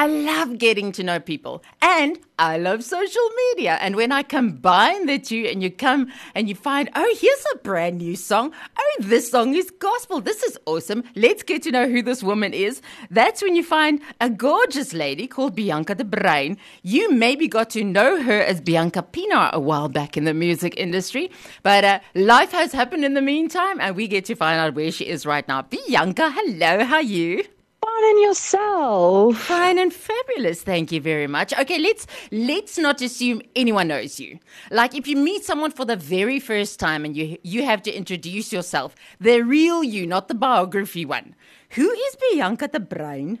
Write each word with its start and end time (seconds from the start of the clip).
I 0.00 0.06
love 0.06 0.56
getting 0.56 0.92
to 0.92 1.02
know 1.02 1.20
people 1.20 1.62
and 1.82 2.18
I 2.38 2.56
love 2.56 2.82
social 2.82 3.28
media. 3.36 3.76
And 3.82 3.96
when 3.96 4.12
I 4.12 4.22
combine 4.22 5.04
the 5.04 5.18
two 5.18 5.44
and 5.46 5.62
you 5.62 5.70
come 5.70 6.10
and 6.34 6.48
you 6.48 6.54
find, 6.54 6.88
oh, 6.94 7.16
here's 7.20 7.44
a 7.52 7.58
brand 7.58 7.98
new 7.98 8.16
song. 8.16 8.54
Oh, 8.78 8.96
this 9.00 9.30
song 9.30 9.54
is 9.54 9.70
gospel. 9.70 10.22
This 10.22 10.42
is 10.42 10.56
awesome. 10.64 11.04
Let's 11.14 11.42
get 11.42 11.64
to 11.64 11.70
know 11.70 11.86
who 11.86 12.00
this 12.00 12.22
woman 12.22 12.54
is. 12.54 12.80
That's 13.10 13.42
when 13.42 13.54
you 13.56 13.62
find 13.62 14.00
a 14.22 14.30
gorgeous 14.30 14.94
lady 14.94 15.26
called 15.26 15.54
Bianca 15.54 15.94
de 15.94 16.04
Bruyn. 16.04 16.56
You 16.82 17.12
maybe 17.12 17.46
got 17.46 17.68
to 17.76 17.84
know 17.84 18.22
her 18.22 18.40
as 18.40 18.62
Bianca 18.62 19.02
Pienaar 19.02 19.52
a 19.52 19.60
while 19.60 19.90
back 19.90 20.16
in 20.16 20.24
the 20.24 20.32
music 20.32 20.72
industry, 20.78 21.30
but 21.62 21.84
uh, 21.84 22.00
life 22.14 22.52
has 22.52 22.72
happened 22.72 23.04
in 23.04 23.12
the 23.12 23.20
meantime 23.20 23.78
and 23.78 23.94
we 23.94 24.08
get 24.08 24.24
to 24.24 24.34
find 24.34 24.58
out 24.60 24.74
where 24.74 24.90
she 24.90 25.04
is 25.04 25.26
right 25.26 25.46
now. 25.46 25.60
Bianca, 25.60 26.30
hello. 26.30 26.84
How 26.86 26.96
are 26.96 27.02
you? 27.02 27.44
Fine 27.82 28.10
and 28.10 28.20
yourself. 28.20 29.36
Fine 29.36 29.78
and 29.78 29.92
fabulous. 29.92 30.62
Thank 30.62 30.92
you 30.92 31.00
very 31.00 31.26
much. 31.26 31.56
Okay, 31.58 31.78
let's 31.78 32.06
let's 32.30 32.76
not 32.76 33.00
assume 33.00 33.40
anyone 33.56 33.88
knows 33.88 34.20
you. 34.20 34.38
Like 34.70 34.94
if 34.94 35.06
you 35.06 35.16
meet 35.16 35.44
someone 35.44 35.70
for 35.70 35.86
the 35.86 35.96
very 35.96 36.40
first 36.40 36.78
time 36.78 37.04
and 37.04 37.16
you 37.16 37.38
you 37.42 37.64
have 37.64 37.82
to 37.84 37.92
introduce 37.92 38.52
yourself, 38.52 38.94
the 39.18 39.40
real 39.40 39.82
you, 39.82 40.06
not 40.06 40.28
the 40.28 40.34
biography 40.34 41.04
one. 41.06 41.34
Who 41.70 41.90
is 41.90 42.16
Bianca 42.16 42.68
de 42.68 42.80
Bruyn? 42.80 43.38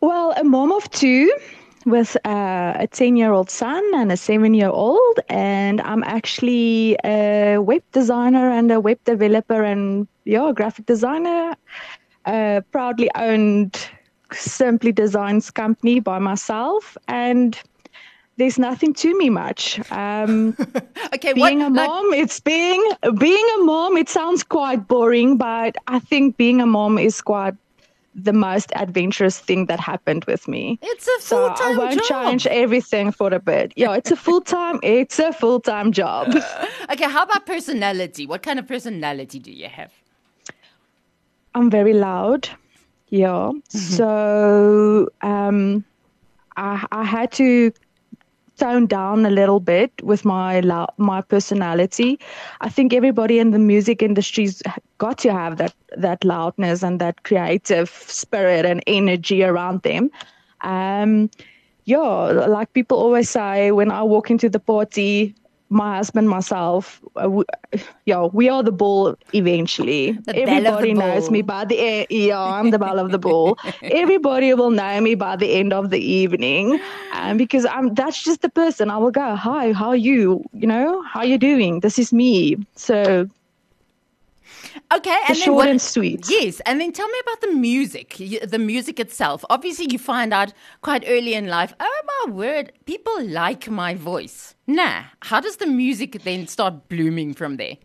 Well, 0.00 0.34
a 0.36 0.44
mom 0.44 0.70
of 0.70 0.90
two 0.90 1.32
with 1.86 2.16
uh, 2.26 2.74
a 2.78 2.86
10 2.86 3.16
year 3.16 3.32
old 3.32 3.50
son 3.50 3.82
and 3.94 4.10
a 4.12 4.16
seven 4.16 4.54
year 4.54 4.68
old. 4.68 5.20
And 5.28 5.80
I'm 5.80 6.02
actually 6.04 6.96
a 7.04 7.58
web 7.58 7.82
designer 7.92 8.50
and 8.50 8.70
a 8.70 8.80
web 8.80 8.98
developer 9.04 9.62
and, 9.62 10.06
yeah, 10.24 10.52
graphic 10.54 10.86
designer 10.86 11.54
a 12.26 12.62
proudly 12.70 13.10
owned 13.14 13.78
Simply 14.32 14.92
Designs 14.92 15.50
company 15.50 16.00
by 16.00 16.18
myself, 16.18 16.96
and 17.08 17.60
there's 18.36 18.58
nothing 18.58 18.92
to 18.94 19.16
me 19.16 19.30
much. 19.30 19.80
Um, 19.92 20.56
okay, 21.14 21.32
being 21.32 21.60
what, 21.60 21.68
a 21.68 21.70
mom, 21.70 22.12
it's 22.12 22.40
being 22.40 22.82
being 23.18 23.48
a 23.56 23.64
mom. 23.64 23.96
It 23.96 24.08
sounds 24.08 24.42
quite 24.42 24.88
boring, 24.88 25.36
but 25.36 25.76
I 25.86 25.98
think 25.98 26.36
being 26.36 26.60
a 26.60 26.66
mom 26.66 26.98
is 26.98 27.20
quite 27.20 27.54
the 28.14 28.32
most 28.32 28.72
adventurous 28.76 29.38
thing 29.38 29.66
that 29.66 29.80
happened 29.80 30.24
with 30.26 30.46
me. 30.46 30.78
It's 30.82 31.08
a 31.08 31.20
full 31.20 31.48
time 31.48 31.56
so 31.56 31.64
I 31.64 31.76
won't 31.76 32.04
job. 32.04 32.26
change 32.26 32.46
everything 32.46 33.12
for 33.12 33.32
a 33.32 33.40
bit. 33.40 33.72
Yeah, 33.76 33.94
it's 33.94 34.10
a 34.10 34.16
full 34.16 34.40
time. 34.40 34.78
it's 34.82 35.18
a 35.18 35.32
full 35.32 35.60
time 35.60 35.92
job. 35.92 36.28
okay, 36.92 37.10
how 37.10 37.24
about 37.24 37.46
personality? 37.46 38.26
What 38.26 38.42
kind 38.42 38.58
of 38.58 38.66
personality 38.66 39.38
do 39.38 39.52
you 39.52 39.68
have? 39.68 39.92
I'm 41.54 41.70
very 41.70 41.92
loud. 41.92 42.48
Yeah. 43.08 43.52
Mm-hmm. 43.52 43.78
So 43.78 45.08
um, 45.22 45.84
I, 46.56 46.86
I 46.90 47.04
had 47.04 47.32
to 47.32 47.72
tone 48.56 48.86
down 48.86 49.26
a 49.26 49.30
little 49.30 49.60
bit 49.60 49.92
with 50.02 50.24
my 50.24 50.60
my 50.96 51.20
personality. 51.20 52.18
I 52.60 52.68
think 52.68 52.92
everybody 52.92 53.38
in 53.38 53.50
the 53.50 53.58
music 53.58 54.02
industry's 54.02 54.62
got 54.98 55.18
to 55.18 55.32
have 55.32 55.56
that 55.58 55.74
that 55.96 56.24
loudness 56.24 56.82
and 56.82 57.00
that 57.00 57.22
creative 57.24 57.88
spirit 57.88 58.64
and 58.64 58.82
energy 58.86 59.42
around 59.42 59.82
them. 59.82 60.10
Um, 60.60 61.30
yeah, 61.84 62.00
like 62.48 62.72
people 62.72 62.98
always 62.98 63.28
say, 63.28 63.70
when 63.70 63.90
I 63.90 64.02
walk 64.02 64.30
into 64.30 64.48
the 64.48 64.60
party, 64.60 65.34
my 65.70 65.96
husband, 65.96 66.28
myself, 66.28 67.00
uh, 67.22 67.28
we, 67.28 67.44
yeah, 68.04 68.26
we 68.32 68.48
are 68.48 68.62
the 68.62 68.72
ball 68.72 69.16
eventually. 69.32 70.12
The 70.12 70.36
Everybody 70.36 70.94
knows 70.94 71.30
me 71.30 71.42
by 71.42 71.64
the 71.64 71.78
end. 71.78 72.06
Yeah, 72.10 72.40
I'm 72.40 72.70
the 72.70 72.78
ball 72.78 72.98
of 72.98 73.10
the 73.10 73.18
ball. 73.18 73.58
Everybody 73.82 74.54
will 74.54 74.70
know 74.70 75.00
me 75.00 75.14
by 75.14 75.36
the 75.36 75.52
end 75.52 75.72
of 75.72 75.90
the 75.90 75.98
evening, 75.98 76.80
um, 77.12 77.36
because 77.36 77.66
I'm. 77.66 77.94
That's 77.94 78.22
just 78.22 78.42
the 78.42 78.50
person. 78.50 78.90
I 78.90 78.98
will 78.98 79.10
go. 79.10 79.34
Hi, 79.34 79.72
how 79.72 79.88
are 79.88 79.96
you? 79.96 80.44
You 80.52 80.66
know, 80.66 81.02
how 81.02 81.20
are 81.20 81.26
you 81.26 81.38
doing? 81.38 81.80
This 81.80 81.98
is 81.98 82.12
me. 82.12 82.56
So 82.76 83.28
Okay, 84.92 85.18
and 85.28 85.36
short 85.36 85.56
what, 85.56 85.68
and 85.68 85.80
sweet. 85.80 86.26
Yes, 86.28 86.60
and 86.66 86.80
then 86.80 86.92
tell 86.92 87.08
me 87.08 87.18
about 87.22 87.40
the 87.40 87.52
music, 87.52 88.16
the 88.46 88.58
music 88.58 88.98
itself. 88.98 89.44
Obviously, 89.50 89.86
you 89.90 89.98
find 89.98 90.32
out 90.32 90.52
quite 90.82 91.04
early 91.06 91.34
in 91.34 91.46
life. 91.46 91.72
Oh 91.78 92.00
my 92.26 92.32
word, 92.32 92.72
people 92.84 93.24
like 93.26 93.70
my 93.70 93.94
voice. 93.94 94.54
Nah, 94.66 95.04
how 95.20 95.40
does 95.40 95.56
the 95.56 95.66
music 95.66 96.22
then 96.22 96.46
start 96.46 96.88
blooming 96.88 97.34
from 97.34 97.56
there? 97.56 97.76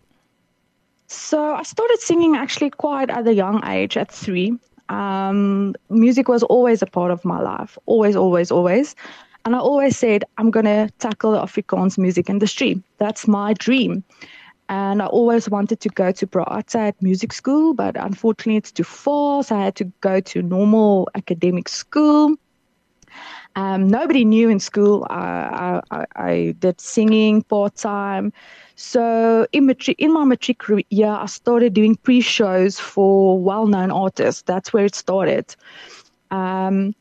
So 1.08 1.56
I 1.56 1.64
started 1.64 2.00
singing 2.00 2.36
actually 2.36 2.70
quite 2.70 3.10
at 3.10 3.28
a 3.28 3.34
young 3.34 3.66
age, 3.66 3.98
at 3.98 4.12
three. 4.12 4.54
Um, 4.90 5.76
music 5.90 6.28
was 6.28 6.44
always 6.44 6.82
a 6.82 6.88
part 6.88 7.12
of 7.12 7.24
my 7.26 7.40
life, 7.40 7.78
always, 7.86 8.16
always, 8.16 8.52
always. 8.52 8.96
And 9.46 9.56
I 9.56 9.60
always 9.60 9.98
said, 9.98 10.24
I'm 10.38 10.52
going 10.52 10.66
to 10.66 10.90
tackle 11.00 11.32
the 11.32 11.40
Afrikaans 11.42 11.98
music 11.98 12.30
industry. 12.30 12.82
That's 12.98 13.28
my 13.28 13.54
dream. 13.54 14.04
And 14.70 15.02
I 15.02 15.08
always 15.08 15.50
wanted 15.50 15.80
to 15.82 15.90
go 15.90 16.12
to 16.12 16.28
Pro 16.28 16.44
Arte 16.44 16.78
at 16.78 17.02
music 17.02 17.34
school, 17.34 17.74
but 17.74 17.98
unfortunately 17.98 18.58
it's 18.58 18.72
too 18.72 18.84
far, 18.84 19.44
so 19.44 19.56
I 19.56 19.66
had 19.66 19.76
to 19.78 19.86
go 20.02 20.20
to 20.20 20.44
normal 20.44 21.10
academic 21.16 21.68
school. 21.68 22.36
Um, 23.56 23.88
nobody 23.88 24.24
knew 24.24 24.48
in 24.48 24.60
school. 24.60 25.08
I, 25.10 25.82
I, 25.90 26.06
I 26.16 26.56
did 26.60 26.80
singing 26.80 27.42
part 27.42 27.76
time. 27.76 28.32
So 28.76 29.48
in, 29.52 29.66
matric, 29.66 30.00
in 30.00 30.14
my 30.14 30.24
matric 30.24 30.62
year, 30.90 31.10
I 31.10 31.26
started 31.26 31.74
doing 31.74 31.96
pre-shows 31.96 32.80
for 32.80 33.40
well-known 33.40 33.90
artists. 33.90 34.44
That's 34.44 34.72
where 34.72 34.86
it 34.86 34.94
started. 34.94 35.56
Um, 36.30 36.94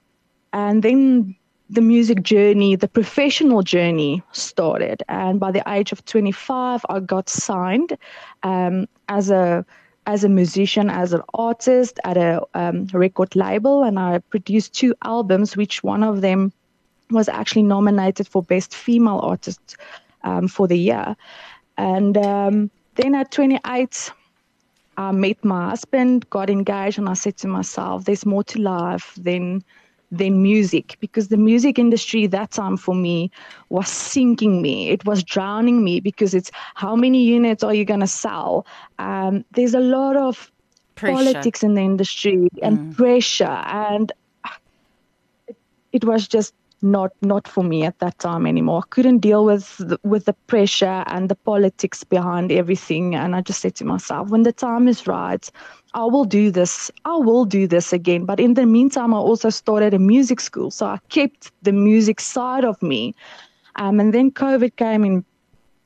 and 0.55 0.83
then 0.83 1.37
the 1.71 1.81
music 1.81 2.23
journey, 2.23 2.77
the 2.77 2.89
professional 2.89 3.63
journey 3.63 4.23
started. 4.33 5.03
And 5.09 5.39
by 5.39 5.51
the 5.53 5.63
age 5.69 5.93
of 5.93 6.05
25, 6.05 6.85
I 6.89 7.01
got 7.01 7.29
signed 7.29 7.97
um, 8.43 8.89
as 9.09 9.31
a 9.31 9.65
as 10.07 10.25
a 10.25 10.29
musician, 10.29 10.89
as 10.89 11.13
an 11.13 11.21
artist 11.35 12.01
at 12.03 12.17
a 12.17 12.41
um, 12.55 12.87
record 12.95 13.37
label, 13.37 13.83
and 13.83 13.99
I 13.99 14.21
produced 14.31 14.73
two 14.73 14.95
albums, 15.05 15.55
which 15.55 15.85
one 15.85 16.03
of 16.03 16.23
them 16.23 16.51
was 17.11 17.29
actually 17.29 17.65
nominated 17.65 18.27
for 18.27 18.43
Best 18.43 18.75
Female 18.75 19.21
Artist 19.23 19.77
um, 20.25 20.49
for 20.49 20.67
the 20.67 20.79
year. 20.79 21.15
And 21.77 22.17
um, 22.17 22.71
then 22.95 23.15
at 23.15 23.31
28, 23.31 24.11
I 24.97 25.13
met 25.13 25.45
my 25.45 25.69
husband, 25.69 26.29
got 26.31 26.49
engaged, 26.49 26.99
and 26.99 27.09
I 27.11 27.13
said 27.13 27.37
to 27.39 27.49
myself, 27.49 28.07
"There's 28.07 28.25
more 28.25 28.45
to 28.45 28.59
life 28.61 29.13
than." 29.21 29.63
Than 30.11 30.43
music 30.43 30.97
because 31.01 31.29
the 31.29 31.37
music 31.37 31.79
industry 31.79 32.27
that 32.27 32.51
time 32.51 32.77
for 32.77 32.95
me 32.95 33.31
was 33.69 33.89
sinking 33.89 34.63
me. 34.63 34.91
It 34.91 35.05
was 35.05 35.23
drowning 35.23 35.85
me 35.85 36.01
because 36.01 36.35
it's 36.35 36.51
how 36.75 36.97
many 36.97 37.23
units 37.25 37.63
are 37.63 37.75
you 37.75 37.85
going 37.85 38.01
to 38.01 38.07
sell? 38.07 38.67
Um, 38.99 39.45
there's 39.53 39.75
a 39.75 39.81
lot 39.81 40.17
of 40.17 40.51
pressure. 40.95 41.15
politics 41.15 41.63
in 41.63 41.75
the 41.75 41.83
industry 41.83 42.49
and 42.63 42.79
mm. 42.79 42.97
pressure, 42.97 43.45
and 43.45 44.13
it, 45.47 45.57
it 45.93 46.05
was 46.05 46.27
just 46.27 46.55
not 46.83 47.13
not 47.23 47.49
for 47.49 47.65
me 47.65 47.85
at 47.85 47.99
that 47.99 48.19
time 48.19 48.47
anymore. 48.47 48.83
I 48.85 48.89
couldn't 48.91 49.19
deal 49.19 49.45
with 49.45 49.77
the, 49.79 49.99
with 50.03 50.25
the 50.27 50.35
pressure 50.47 51.05
and 51.07 51.29
the 51.29 51.35
politics 51.35 52.05
behind 52.05 52.53
everything, 52.53 53.15
and 53.15 53.35
I 53.35 53.41
just 53.41 53.61
said 53.61 53.75
to 53.77 53.85
myself, 53.85 54.29
when 54.29 54.43
the 54.43 54.53
time 54.53 54.89
is 54.89 55.07
right, 55.07 55.51
I 55.95 56.05
will 56.05 56.25
do 56.25 56.51
this. 56.51 56.91
I 57.05 57.17
will 57.17 57.45
do 57.45 57.67
this 57.67 57.93
again. 57.93 58.25
But 58.25 58.41
in 58.41 58.55
the 58.55 58.67
meantime, 58.67 59.15
I 59.15 59.19
also 59.19 59.51
started 59.51 59.95
a 59.95 59.99
music 59.99 60.41
school, 60.41 60.71
so 60.71 60.87
I 60.87 60.99
kept 61.09 61.51
the 61.63 61.73
music 61.73 62.21
side 62.21 62.65
of 62.65 62.81
me. 62.83 63.15
Um, 63.77 64.01
and 64.01 64.13
then 64.13 64.31
COVID 64.31 64.77
came 64.77 65.05
in 65.05 65.25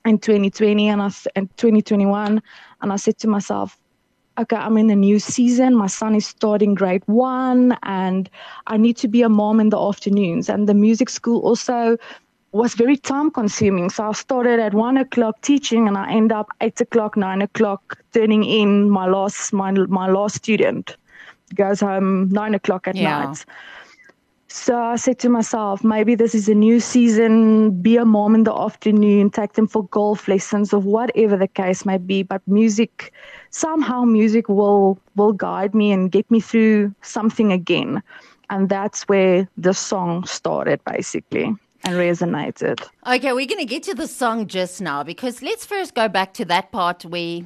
in 0.04 0.18
2020 0.18 0.88
and 0.88 1.00
I 1.00 1.10
and 1.36 1.48
2021, 1.56 2.42
and 2.80 2.92
I 2.92 2.96
said 2.96 3.18
to 3.18 3.28
myself, 3.28 3.78
okay, 4.38 4.56
I'm 4.56 4.78
in 4.78 4.90
a 4.90 4.96
new 4.96 5.18
season. 5.18 5.74
My 5.74 5.86
son 5.86 6.14
is 6.14 6.26
starting 6.26 6.74
grade 6.74 7.02
one, 7.06 7.76
and 7.82 8.28
I 8.66 8.76
need 8.76 8.96
to 8.98 9.08
be 9.08 9.22
a 9.22 9.28
mom 9.28 9.60
in 9.60 9.70
the 9.70 9.78
afternoons. 9.78 10.48
And 10.48 10.68
the 10.68 10.74
music 10.74 11.08
school 11.08 11.40
also 11.40 11.96
was 12.52 12.74
very 12.74 12.96
time 12.96 13.30
consuming. 13.30 13.88
So 13.90 14.08
I 14.08 14.12
started 14.12 14.60
at 14.60 14.74
one 14.74 14.96
o'clock 14.96 15.40
teaching, 15.42 15.88
and 15.88 15.96
I 15.96 16.12
end 16.12 16.32
up 16.32 16.48
eight 16.60 16.80
o'clock, 16.80 17.16
nine 17.16 17.42
o'clock 17.42 17.98
turning 18.12 18.44
in 18.44 18.90
my 18.90 19.06
last 19.06 19.52
my 19.52 19.72
my 19.72 20.08
last 20.08 20.36
student 20.36 20.96
goes 21.54 21.80
home 21.80 22.28
nine 22.30 22.54
o'clock 22.54 22.88
at 22.88 22.96
yeah. 22.96 23.24
night. 23.24 23.44
So 24.52 24.78
I 24.78 24.96
said 24.96 25.18
to 25.20 25.30
myself, 25.30 25.82
maybe 25.82 26.14
this 26.14 26.34
is 26.34 26.46
a 26.46 26.54
new 26.54 26.78
season, 26.78 27.80
be 27.80 27.96
a 27.96 28.04
mom 28.04 28.34
in 28.34 28.44
the 28.44 28.54
afternoon, 28.54 29.30
take 29.30 29.54
them 29.54 29.66
for 29.66 29.84
golf 29.84 30.28
lessons 30.28 30.74
or 30.74 30.78
whatever 30.78 31.38
the 31.38 31.48
case 31.48 31.86
may 31.86 31.96
be. 31.96 32.22
But 32.22 32.46
music, 32.46 33.14
somehow 33.48 34.04
music 34.04 34.50
will, 34.50 34.98
will 35.16 35.32
guide 35.32 35.74
me 35.74 35.90
and 35.90 36.12
get 36.12 36.30
me 36.30 36.38
through 36.38 36.94
something 37.00 37.50
again. 37.50 38.02
And 38.50 38.68
that's 38.68 39.04
where 39.04 39.48
the 39.56 39.72
song 39.72 40.26
started 40.26 40.84
basically 40.84 41.44
and 41.84 41.94
resonated. 41.94 42.86
Okay, 43.06 43.32
we're 43.32 43.46
going 43.46 43.58
to 43.58 43.64
get 43.64 43.84
to 43.84 43.94
the 43.94 44.06
song 44.06 44.46
just 44.48 44.82
now 44.82 45.02
because 45.02 45.40
let's 45.40 45.64
first 45.64 45.94
go 45.94 46.08
back 46.08 46.34
to 46.34 46.44
that 46.44 46.70
part 46.70 47.06
where 47.06 47.40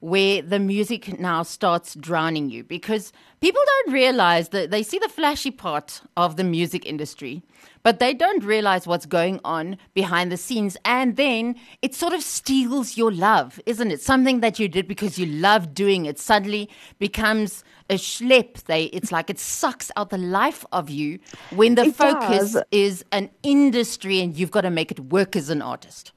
where 0.00 0.40
the 0.42 0.58
music 0.58 1.20
now 1.20 1.42
starts 1.42 1.94
drowning 1.94 2.50
you 2.50 2.64
because 2.64 3.12
people 3.40 3.60
don't 3.66 3.92
realize 3.92 4.48
that 4.48 4.70
they 4.70 4.82
see 4.82 4.98
the 4.98 5.08
flashy 5.08 5.50
part 5.50 6.00
of 6.16 6.36
the 6.36 6.44
music 6.44 6.86
industry, 6.86 7.42
but 7.82 7.98
they 7.98 8.14
don't 8.14 8.42
realize 8.42 8.86
what's 8.86 9.04
going 9.06 9.40
on 9.44 9.76
behind 9.94 10.32
the 10.32 10.36
scenes. 10.38 10.76
And 10.84 11.16
then 11.16 11.54
it 11.82 11.94
sort 11.94 12.14
of 12.14 12.22
steals 12.22 12.96
your 12.96 13.12
love, 13.12 13.60
isn't 13.66 13.90
it? 13.90 14.00
Something 14.00 14.40
that 14.40 14.58
you 14.58 14.68
did 14.68 14.88
because 14.88 15.18
you 15.18 15.26
love 15.26 15.74
doing 15.74 16.06
it 16.06 16.18
suddenly 16.18 16.68
becomes 16.98 17.62
a 17.90 17.94
schlep. 17.94 18.62
They, 18.64 18.84
it's 18.84 19.12
like 19.12 19.28
it 19.28 19.38
sucks 19.38 19.90
out 19.96 20.10
the 20.10 20.18
life 20.18 20.64
of 20.72 20.88
you 20.88 21.18
when 21.50 21.74
the 21.74 21.86
It 21.86 21.94
focus 21.94 22.52
does. 22.52 22.62
is 22.70 23.04
an 23.12 23.30
industry 23.42 24.20
and 24.20 24.34
you've 24.36 24.50
got 24.50 24.62
to 24.62 24.70
make 24.70 24.90
it 24.90 25.00
work 25.00 25.36
as 25.36 25.50
an 25.50 25.60
artist. 25.60 26.12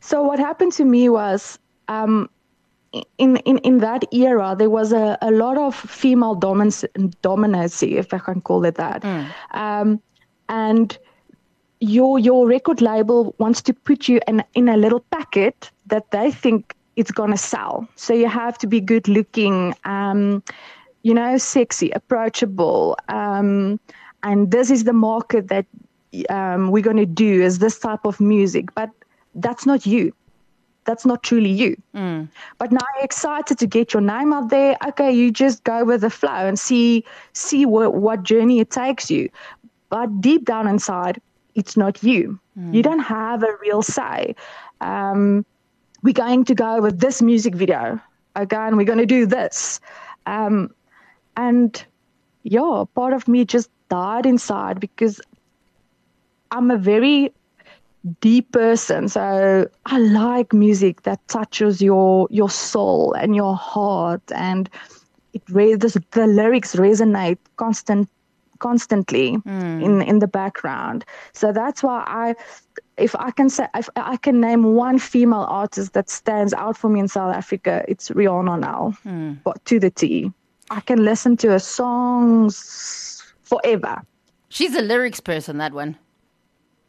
So 0.00 0.22
what 0.22 0.38
happened 0.38 0.72
to 0.72 0.84
me 0.84 1.08
was 1.08 1.58
um, 1.88 2.30
in, 2.92 3.36
in 3.38 3.58
in 3.58 3.78
that 3.78 4.04
era 4.12 4.54
there 4.58 4.70
was 4.70 4.92
a, 4.92 5.16
a 5.22 5.30
lot 5.30 5.56
of 5.56 5.74
female 5.74 6.34
dominance, 6.34 6.84
dominacy, 7.22 7.96
if 7.96 8.12
I 8.12 8.18
can 8.18 8.40
call 8.40 8.64
it 8.64 8.74
that, 8.76 9.04
um, 9.52 10.00
and 10.48 10.98
your 11.80 12.18
your 12.18 12.46
record 12.48 12.80
label 12.80 13.34
wants 13.38 13.62
to 13.62 13.72
put 13.72 14.08
you 14.08 14.20
in 14.26 14.42
in 14.54 14.68
a 14.68 14.76
little 14.76 15.00
packet 15.10 15.70
that 15.86 16.10
they 16.10 16.30
think 16.30 16.74
it's 16.96 17.10
gonna 17.12 17.36
sell. 17.36 17.88
So 17.94 18.12
you 18.12 18.28
have 18.28 18.58
to 18.58 18.66
be 18.66 18.80
good 18.80 19.08
looking, 19.08 19.74
um, 19.84 20.42
you 21.02 21.14
know, 21.14 21.38
sexy, 21.38 21.90
approachable, 21.90 22.96
um, 23.08 23.78
and 24.22 24.50
this 24.50 24.70
is 24.70 24.84
the 24.84 24.92
market 24.92 25.48
that 25.48 25.66
um, 26.28 26.70
we're 26.72 26.82
gonna 26.82 27.06
do 27.06 27.40
is 27.40 27.60
this 27.60 27.78
type 27.78 28.04
of 28.04 28.20
music, 28.20 28.74
but 28.74 28.90
that's 29.36 29.64
not 29.64 29.86
you. 29.86 30.12
That's 30.84 31.04
not 31.04 31.22
truly 31.22 31.50
you. 31.50 31.76
But 32.58 32.72
now 32.72 32.86
you're 32.96 33.04
excited 33.04 33.58
to 33.58 33.66
get 33.66 33.92
your 33.92 34.00
name 34.00 34.32
out 34.32 34.48
there. 34.48 34.76
Okay, 34.88 35.12
you 35.12 35.30
just 35.30 35.62
go 35.64 35.84
with 35.84 36.00
the 36.00 36.10
flow 36.10 36.46
and 36.46 36.58
see 36.58 37.04
see 37.32 37.66
what, 37.66 37.94
what 37.94 38.22
journey 38.22 38.60
it 38.60 38.70
takes 38.70 39.10
you. 39.10 39.28
But 39.90 40.20
deep 40.20 40.44
down 40.46 40.66
inside, 40.66 41.20
it's 41.54 41.76
not 41.76 42.02
you. 42.02 42.38
You 42.74 42.82
don't 42.82 43.00
have 43.00 43.42
a 43.42 43.56
real 43.62 43.82
say. 43.82 44.34
Um, 44.80 45.44
we're 46.02 46.12
going 46.12 46.44
to 46.44 46.54
go 46.54 46.80
with 46.80 47.00
this 47.00 47.20
music 47.20 47.54
video. 47.54 48.00
Okay, 48.36 48.56
and 48.56 48.76
we're 48.76 48.84
going 48.84 48.98
to 48.98 49.06
do 49.06 49.26
this. 49.26 49.80
Um, 50.26 50.72
and 51.36 51.84
yeah, 52.42 52.84
part 52.94 53.12
of 53.12 53.28
me 53.28 53.44
just 53.44 53.70
died 53.88 54.26
inside 54.26 54.80
because 54.80 55.20
I'm 56.50 56.70
a 56.70 56.76
very 56.78 57.32
deep 58.20 58.50
person 58.52 59.08
so 59.08 59.68
i 59.86 59.98
like 59.98 60.52
music 60.54 61.02
that 61.02 61.20
touches 61.28 61.82
your 61.82 62.26
your 62.30 62.48
soul 62.48 63.12
and 63.12 63.36
your 63.36 63.54
heart 63.54 64.22
and 64.34 64.70
it 65.32 65.42
re- 65.50 65.74
this, 65.74 65.96
the 66.12 66.26
lyrics 66.26 66.76
resonate 66.76 67.38
constant 67.56 68.08
constantly 68.60 69.34
hmm. 69.34 69.80
in 69.82 70.02
in 70.02 70.18
the 70.20 70.28
background. 70.28 71.04
So 71.32 71.52
that's 71.52 71.82
why 71.82 72.04
i 72.06 72.34
if 72.96 73.16
i 73.16 73.30
can 73.30 73.48
say 73.48 73.66
if 73.74 73.88
i 73.96 74.16
can 74.16 74.40
name 74.40 74.62
one 74.74 74.98
female 74.98 75.46
artist 75.48 75.94
that 75.94 76.08
stands 76.10 76.52
out 76.52 76.76
for 76.76 76.88
me 76.90 77.00
in 77.00 77.08
south 77.08 77.34
africa 77.34 77.84
it's 77.88 78.10
Riana 78.10 78.60
Nel. 78.60 78.92
Hmm. 79.02 79.32
But 79.44 79.64
to 79.64 79.80
the 79.80 79.90
t. 79.90 80.30
I 80.70 80.80
can 80.80 81.04
listen 81.04 81.36
to 81.38 81.48
her 81.48 81.58
songs 81.58 83.24
forever. 83.42 84.02
She's 84.50 84.76
a 84.76 84.82
lyrics 84.82 85.18
person, 85.18 85.58
that 85.58 85.72
one. 85.72 85.96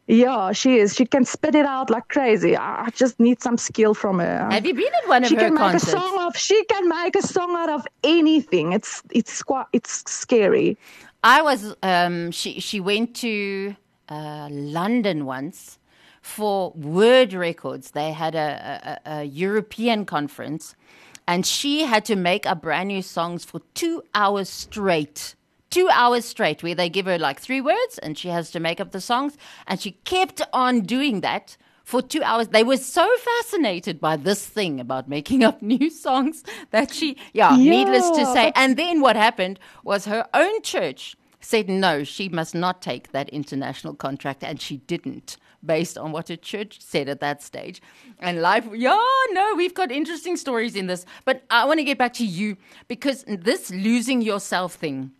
Yeah, 0.06 0.52
she 0.52 0.78
is. 0.78 0.94
She 0.94 1.06
can 1.06 1.24
spit 1.24 1.54
it 1.54 1.64
out 1.64 1.88
like 1.88 2.08
crazy. 2.08 2.56
I 2.56 2.90
just 2.90 3.20
need 3.20 3.40
some 3.40 3.56
skill 3.56 3.94
from 3.94 4.18
her. 4.18 4.48
Have 4.50 4.66
you 4.66 4.74
been 4.74 4.92
at 5.02 5.08
one 5.08 5.22
of 5.22 5.28
she 5.28 5.36
her 5.36 5.42
can 5.42 5.54
make 5.54 5.74
a 5.74 5.80
song 5.80 6.18
of. 6.18 6.36
She 6.36 6.64
can 6.64 6.88
make 6.88 7.14
a 7.16 7.22
song 7.22 7.54
out 7.56 7.70
of 7.70 7.86
anything. 8.02 8.72
It's 8.72 9.02
it's 9.10 9.42
quite 9.42 9.66
it's 9.72 10.10
scary. 10.10 10.76
I 11.22 11.42
was. 11.42 11.74
Um, 11.82 12.32
she 12.32 12.58
she 12.58 12.80
went 12.80 13.14
to 13.16 13.76
uh, 14.08 14.48
London 14.50 15.24
once 15.24 15.78
for 16.20 16.72
Word 16.72 17.32
Records. 17.32 17.92
They 17.92 18.12
had 18.12 18.34
a, 18.34 19.00
a, 19.04 19.10
a 19.20 19.24
European 19.24 20.04
conference, 20.04 20.74
and 21.28 21.46
she 21.46 21.82
had 21.84 22.04
to 22.06 22.16
make 22.16 22.44
up 22.44 22.62
brand 22.62 22.88
new 22.88 23.02
songs 23.02 23.44
for 23.44 23.60
two 23.74 24.02
hours 24.14 24.48
straight. 24.48 25.36
Two 25.72 25.88
hours 25.90 26.26
straight, 26.26 26.62
where 26.62 26.74
they 26.74 26.90
give 26.90 27.06
her 27.06 27.18
like 27.18 27.40
three 27.40 27.62
words, 27.62 27.96
and 28.02 28.18
she 28.18 28.28
has 28.28 28.50
to 28.50 28.60
make 28.60 28.78
up 28.78 28.92
the 28.92 29.00
songs. 29.00 29.38
And 29.66 29.80
she 29.80 29.92
kept 30.04 30.42
on 30.52 30.82
doing 30.82 31.22
that 31.22 31.56
for 31.82 32.02
two 32.02 32.22
hours. 32.22 32.48
They 32.48 32.62
were 32.62 32.76
so 32.76 33.08
fascinated 33.16 33.98
by 33.98 34.16
this 34.16 34.46
thing 34.46 34.80
about 34.80 35.08
making 35.08 35.42
up 35.42 35.62
new 35.74 35.88
songs 35.88 36.44
that 36.72 36.92
she, 36.92 37.16
yeah, 37.32 37.56
needless 37.56 38.10
to 38.10 38.26
say. 38.26 38.52
And 38.54 38.76
then 38.76 39.00
what 39.00 39.16
happened 39.16 39.58
was 39.82 40.04
her 40.04 40.28
own 40.34 40.60
church 40.60 41.16
said 41.40 41.70
no, 41.70 42.04
she 42.04 42.28
must 42.28 42.54
not 42.54 42.82
take 42.82 43.12
that 43.12 43.30
international 43.30 43.94
contract, 43.94 44.44
and 44.44 44.60
she 44.60 44.76
didn't, 44.76 45.38
based 45.64 45.96
on 45.96 46.12
what 46.12 46.28
her 46.28 46.36
church 46.36 46.82
said 46.82 47.08
at 47.08 47.20
that 47.20 47.42
stage. 47.42 47.80
And 48.18 48.42
life, 48.42 48.68
yeah, 48.74 48.98
no, 49.30 49.54
we've 49.56 49.74
got 49.74 49.90
interesting 49.90 50.36
stories 50.36 50.76
in 50.76 50.86
this. 50.86 51.06
But 51.24 51.44
I 51.48 51.64
want 51.64 51.78
to 51.80 51.84
get 51.84 51.96
back 51.96 52.12
to 52.14 52.26
you 52.26 52.58
because 52.88 53.24
this 53.26 53.70
losing 53.70 54.20
yourself 54.20 54.74
thing. 54.74 55.12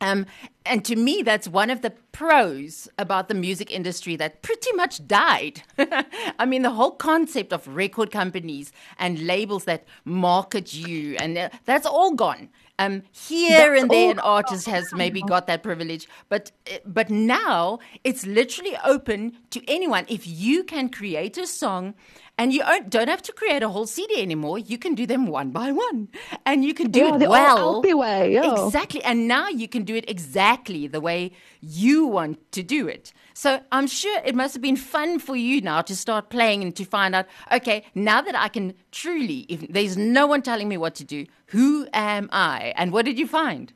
Um, 0.00 0.26
and 0.64 0.84
to 0.84 0.96
me, 0.96 1.22
that's 1.22 1.48
one 1.48 1.70
of 1.70 1.82
the 1.82 1.90
pros 2.12 2.88
about 2.98 3.28
the 3.28 3.34
music 3.34 3.72
industry 3.72 4.16
that 4.16 4.42
pretty 4.42 4.72
much 4.74 5.06
died. 5.06 5.62
I 6.38 6.46
mean, 6.46 6.62
the 6.62 6.70
whole 6.70 6.92
concept 6.92 7.52
of 7.52 7.66
record 7.66 8.10
companies 8.10 8.72
and 8.98 9.26
labels 9.26 9.64
that 9.64 9.84
market 10.04 10.72
you, 10.72 11.16
and 11.18 11.36
uh, 11.36 11.48
that's 11.64 11.86
all 11.86 12.14
gone. 12.14 12.48
Um, 12.80 13.02
here 13.10 13.70
That's 13.70 13.82
and 13.82 13.90
there, 13.90 14.10
an 14.12 14.20
artist 14.20 14.66
has 14.66 14.92
maybe 14.92 15.20
got 15.20 15.48
that 15.48 15.64
privilege, 15.64 16.06
but 16.28 16.52
uh, 16.72 16.76
but 16.86 17.10
now 17.10 17.80
it's 18.04 18.24
literally 18.24 18.76
open 18.84 19.36
to 19.50 19.60
anyone. 19.68 20.06
If 20.08 20.28
you 20.28 20.62
can 20.62 20.88
create 20.88 21.36
a 21.38 21.46
song, 21.48 21.94
and 22.38 22.52
you 22.52 22.60
don't- 22.60 22.88
don't 22.88 23.08
have 23.08 23.22
to 23.22 23.32
create 23.32 23.62
a 23.62 23.68
whole 23.68 23.86
CD 23.86 24.22
anymore, 24.22 24.58
you 24.58 24.78
can 24.78 24.94
do 24.94 25.06
them 25.06 25.26
one 25.26 25.50
by 25.50 25.72
one, 25.72 26.08
and 26.46 26.64
you 26.64 26.72
can 26.72 26.90
do 26.90 27.00
Yeah, 27.00 27.16
it 27.16 27.28
well. 27.28 27.82
Way, 27.82 28.32
yeah. 28.32 28.66
Exactly. 28.66 29.02
And 29.04 29.26
now 29.26 29.48
you 29.48 29.68
can 29.68 29.82
do 29.82 29.94
it 29.96 30.08
exactly 30.08 30.86
the 30.86 31.00
way 31.00 31.32
you 31.60 32.06
want 32.06 32.38
to 32.52 32.62
do 32.62 32.86
it. 32.86 33.12
So 33.34 33.60
I'm 33.72 33.86
sure 33.86 34.20
it 34.24 34.34
must 34.34 34.54
have 34.54 34.62
been 34.62 34.76
fun 34.76 35.18
for 35.18 35.36
you 35.36 35.60
now 35.60 35.80
to 35.82 35.94
start 35.94 36.28
playing 36.28 36.62
and 36.62 36.74
to 36.76 36.84
find 36.84 37.14
out, 37.14 37.26
okay, 37.52 37.84
now 37.94 38.20
that 38.20 38.36
I 38.36 38.48
can 38.48 38.74
truly, 38.92 39.46
if 39.48 39.66
there's 39.68 39.96
no 39.96 40.26
one 40.26 40.42
telling 40.42 40.68
me 40.68 40.76
what 40.76 40.94
to 40.96 41.04
do, 41.04 41.26
who 41.46 41.86
am 41.92 42.28
I? 42.32 42.72
And 42.76 42.92
what 42.92 43.04
did 43.04 43.18
you 43.18 43.26
find? 43.26 43.72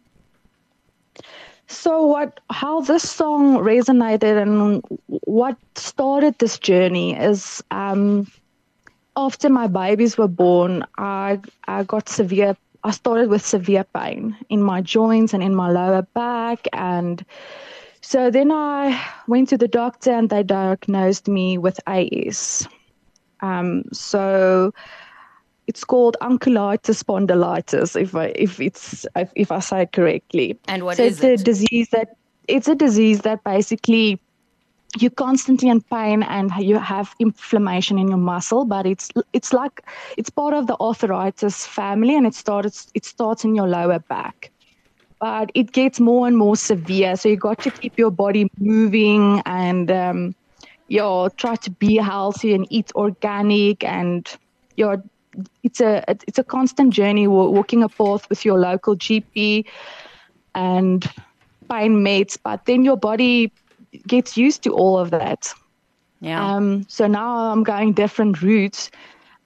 So 1.68 2.04
what? 2.06 2.40
How 2.50 2.80
this 2.80 3.08
song 3.08 3.58
resonated 3.58 4.40
and 4.40 4.82
what 5.08 5.56
started 5.74 6.38
this 6.38 6.58
journey 6.58 7.16
is 7.16 7.62
um, 7.70 8.26
after 9.16 9.48
my 9.48 9.66
babies 9.66 10.16
were 10.16 10.28
born, 10.28 10.84
I 10.98 11.40
I 11.66 11.84
got 11.84 12.08
severe. 12.08 12.56
I 12.84 12.90
started 12.90 13.28
with 13.28 13.46
severe 13.46 13.84
pain 13.84 14.36
in 14.48 14.62
my 14.62 14.80
joints 14.80 15.34
and 15.34 15.42
in 15.42 15.54
my 15.54 15.70
lower 15.70 16.02
back, 16.14 16.66
and 16.72 17.24
so 18.00 18.30
then 18.30 18.50
I 18.50 19.00
went 19.28 19.48
to 19.50 19.58
the 19.58 19.68
doctor 19.68 20.10
and 20.10 20.28
they 20.28 20.42
diagnosed 20.42 21.28
me 21.28 21.58
with 21.58 21.78
AS. 21.86 22.66
Um, 23.40 23.84
so 23.92 24.72
it's 25.66 25.84
called 25.84 26.16
ankylosing 26.20 26.96
spondylitis, 27.02 28.00
if 28.00 28.14
I 28.14 28.26
if 28.34 28.60
it's 28.60 29.06
if, 29.14 29.32
if 29.36 29.52
I 29.52 29.60
say 29.60 29.82
it 29.82 29.92
correctly. 29.92 30.58
And 30.66 30.84
what 30.84 30.96
so 30.96 31.04
is 31.04 31.22
it's 31.22 31.24
it? 31.24 31.40
a 31.40 31.44
disease 31.44 31.88
that 31.90 32.16
it's 32.48 32.68
a 32.68 32.74
disease 32.74 33.20
that 33.20 33.44
basically 33.44 34.20
you're 34.98 35.10
constantly 35.10 35.68
in 35.68 35.80
pain 35.80 36.22
and 36.22 36.50
you 36.58 36.78
have 36.78 37.14
inflammation 37.18 37.98
in 37.98 38.08
your 38.08 38.18
muscle, 38.18 38.64
but 38.64 38.86
it's 38.86 39.10
it's 39.32 39.52
like 39.52 39.82
it's 40.18 40.30
part 40.30 40.54
of 40.54 40.66
the 40.66 40.76
arthritis 40.80 41.66
family, 41.66 42.14
and 42.14 42.26
it 42.26 42.34
starts 42.34 42.88
it 42.94 43.04
starts 43.04 43.44
in 43.44 43.54
your 43.54 43.68
lower 43.68 43.98
back. 43.98 44.50
But 45.20 45.50
it 45.54 45.72
gets 45.72 46.00
more 46.00 46.26
and 46.26 46.36
more 46.36 46.56
severe, 46.56 47.16
so 47.16 47.28
you 47.28 47.36
got 47.36 47.62
to 47.62 47.70
keep 47.70 47.98
your 47.98 48.10
body 48.10 48.50
moving 48.58 49.40
and 49.46 49.90
um, 49.90 50.34
you 50.88 51.30
try 51.36 51.54
to 51.56 51.70
be 51.70 51.96
healthy 51.96 52.54
and 52.54 52.66
eat 52.70 52.92
organic, 52.94 53.84
and 53.84 54.28
you're 54.76 55.02
it's 55.62 55.80
a 55.80 56.04
it's 56.08 56.38
a 56.38 56.44
constant 56.44 56.92
journey 56.92 57.26
walking 57.26 57.82
a 57.82 57.88
path 57.88 58.28
with 58.28 58.44
your 58.44 58.58
local 58.58 58.96
GP 58.96 59.64
and 60.54 61.08
pain 61.70 62.04
meds, 62.04 62.38
but 62.42 62.66
then 62.66 62.84
your 62.84 62.96
body 62.96 63.50
gets 64.06 64.36
used 64.36 64.62
to 64.64 64.72
all 64.72 64.98
of 64.98 65.10
that. 65.10 65.52
Yeah. 66.20 66.54
Um, 66.54 66.84
so 66.88 67.06
now 67.06 67.52
I'm 67.52 67.62
going 67.62 67.92
different 67.92 68.42
routes, 68.42 68.90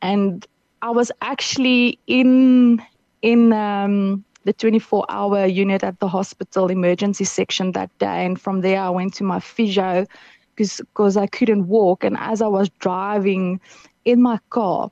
and 0.03 0.47
I 0.83 0.91
was 0.91 1.11
actually 1.23 1.99
in 2.07 2.83
in 3.23 3.53
um, 3.53 4.25
the 4.45 4.55
24-hour 4.55 5.47
unit 5.47 5.83
at 5.83 5.99
the 6.01 6.09
hospital 6.09 6.71
emergency 6.71 7.25
section 7.25 7.73
that 7.73 7.91
day, 7.99 8.27
and 8.27 8.41
from 8.41 8.61
there 8.61 8.81
I 8.81 8.91
went 8.91 9.15
to 9.15 9.25
my 9.25 9.41
physio 9.41 10.07
because 10.55 11.17
I 11.17 11.27
couldn't 11.27 11.67
walk, 11.67 12.05
and 12.05 12.17
as 12.19 12.43
I 12.43 12.47
was 12.49 12.69
driving 12.79 13.61
in 14.07 14.23
my 14.23 14.39
car. 14.51 14.89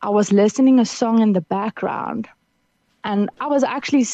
I 0.00 0.08
was 0.08 0.32
listening 0.32 0.80
a 0.80 0.84
song 0.84 1.22
in 1.22 1.32
the 1.32 1.40
background, 1.40 2.28
and 3.04 3.30
I 3.38 3.46
was 3.46 3.62
actually 3.62 4.04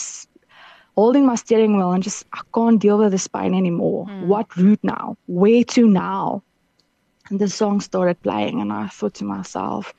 holding 0.99 1.25
my 1.25 1.37
steering 1.37 1.77
wheel 1.77 1.93
and 1.93 2.03
just 2.03 2.27
I 2.33 2.41
can't 2.53 2.81
deal 2.81 2.99
with 2.99 3.13
this 3.13 3.29
pain 3.29 3.55
anymore. 3.55 4.07
Mm. 4.07 4.27
What 4.27 4.57
route 4.57 4.83
now? 4.83 5.17
Where 5.27 5.63
to 5.75 5.87
now? 5.87 6.43
And 7.31 7.39
the 7.39 7.49
song 7.49 7.81
started 7.81 8.21
playing, 8.23 8.61
and 8.61 8.73
I 8.73 8.89
thought 8.89 9.15
to 9.15 9.25
myself, 9.25 9.95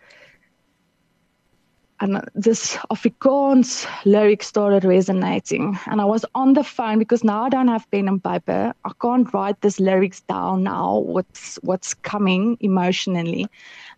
and 2.02 2.22
this 2.34 2.76
Afrikaans 2.92 3.88
lyric 4.06 4.44
started 4.44 4.84
resonating. 4.84 5.80
And 5.86 6.02
I 6.02 6.06
was 6.06 6.26
on 6.36 6.54
the 6.54 6.64
phone 6.64 7.00
because 7.00 7.24
now 7.24 7.44
I 7.44 7.50
don't 7.50 7.68
have 7.68 7.90
pen 7.92 8.08
and 8.08 8.22
paper. 8.24 8.74
I 8.84 8.92
can't 9.02 9.34
write 9.34 9.62
these 9.62 9.80
lyrics 9.80 10.22
down 10.22 10.64
now. 10.64 11.00
What's 11.00 11.56
what's 11.62 11.94
coming 11.94 12.58
emotionally? 12.60 13.48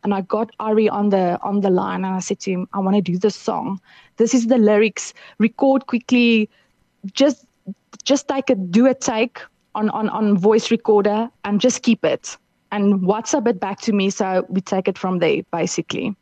And 0.03 0.13
I 0.13 0.21
got 0.21 0.55
Ari 0.59 0.89
on 0.89 1.09
the 1.09 1.39
on 1.41 1.61
the 1.61 1.69
line, 1.81 2.05
and 2.05 2.13
I 2.13 2.19
said 2.19 2.39
to 2.41 2.51
him, 2.51 2.67
"I 2.73 2.79
want 2.79 2.95
to 2.95 3.11
do 3.11 3.17
this 3.17 3.35
song. 3.35 3.79
This 4.17 4.33
is 4.33 4.47
the 4.47 4.57
lyrics. 4.71 5.13
Record 5.39 5.87
quickly. 5.87 6.49
Just 7.13 7.45
just 8.03 8.27
take 8.27 8.49
a 8.49 8.55
do 8.55 8.87
a 8.87 8.93
take 8.93 9.39
on 9.75 9.89
on 9.89 10.09
on 10.09 10.37
voice 10.37 10.71
recorder, 10.71 11.29
and 11.43 11.59
just 11.61 11.81
keep 11.83 12.03
it." 12.05 12.37
And 12.71 13.01
WhatsApp 13.01 13.47
it 13.47 13.59
back 13.59 13.81
to 13.81 13.91
me 13.91 14.09
so 14.09 14.45
we 14.49 14.61
take 14.61 14.87
it 14.87 14.97
from 14.97 15.19
there, 15.19 15.43
basically. 15.51 16.15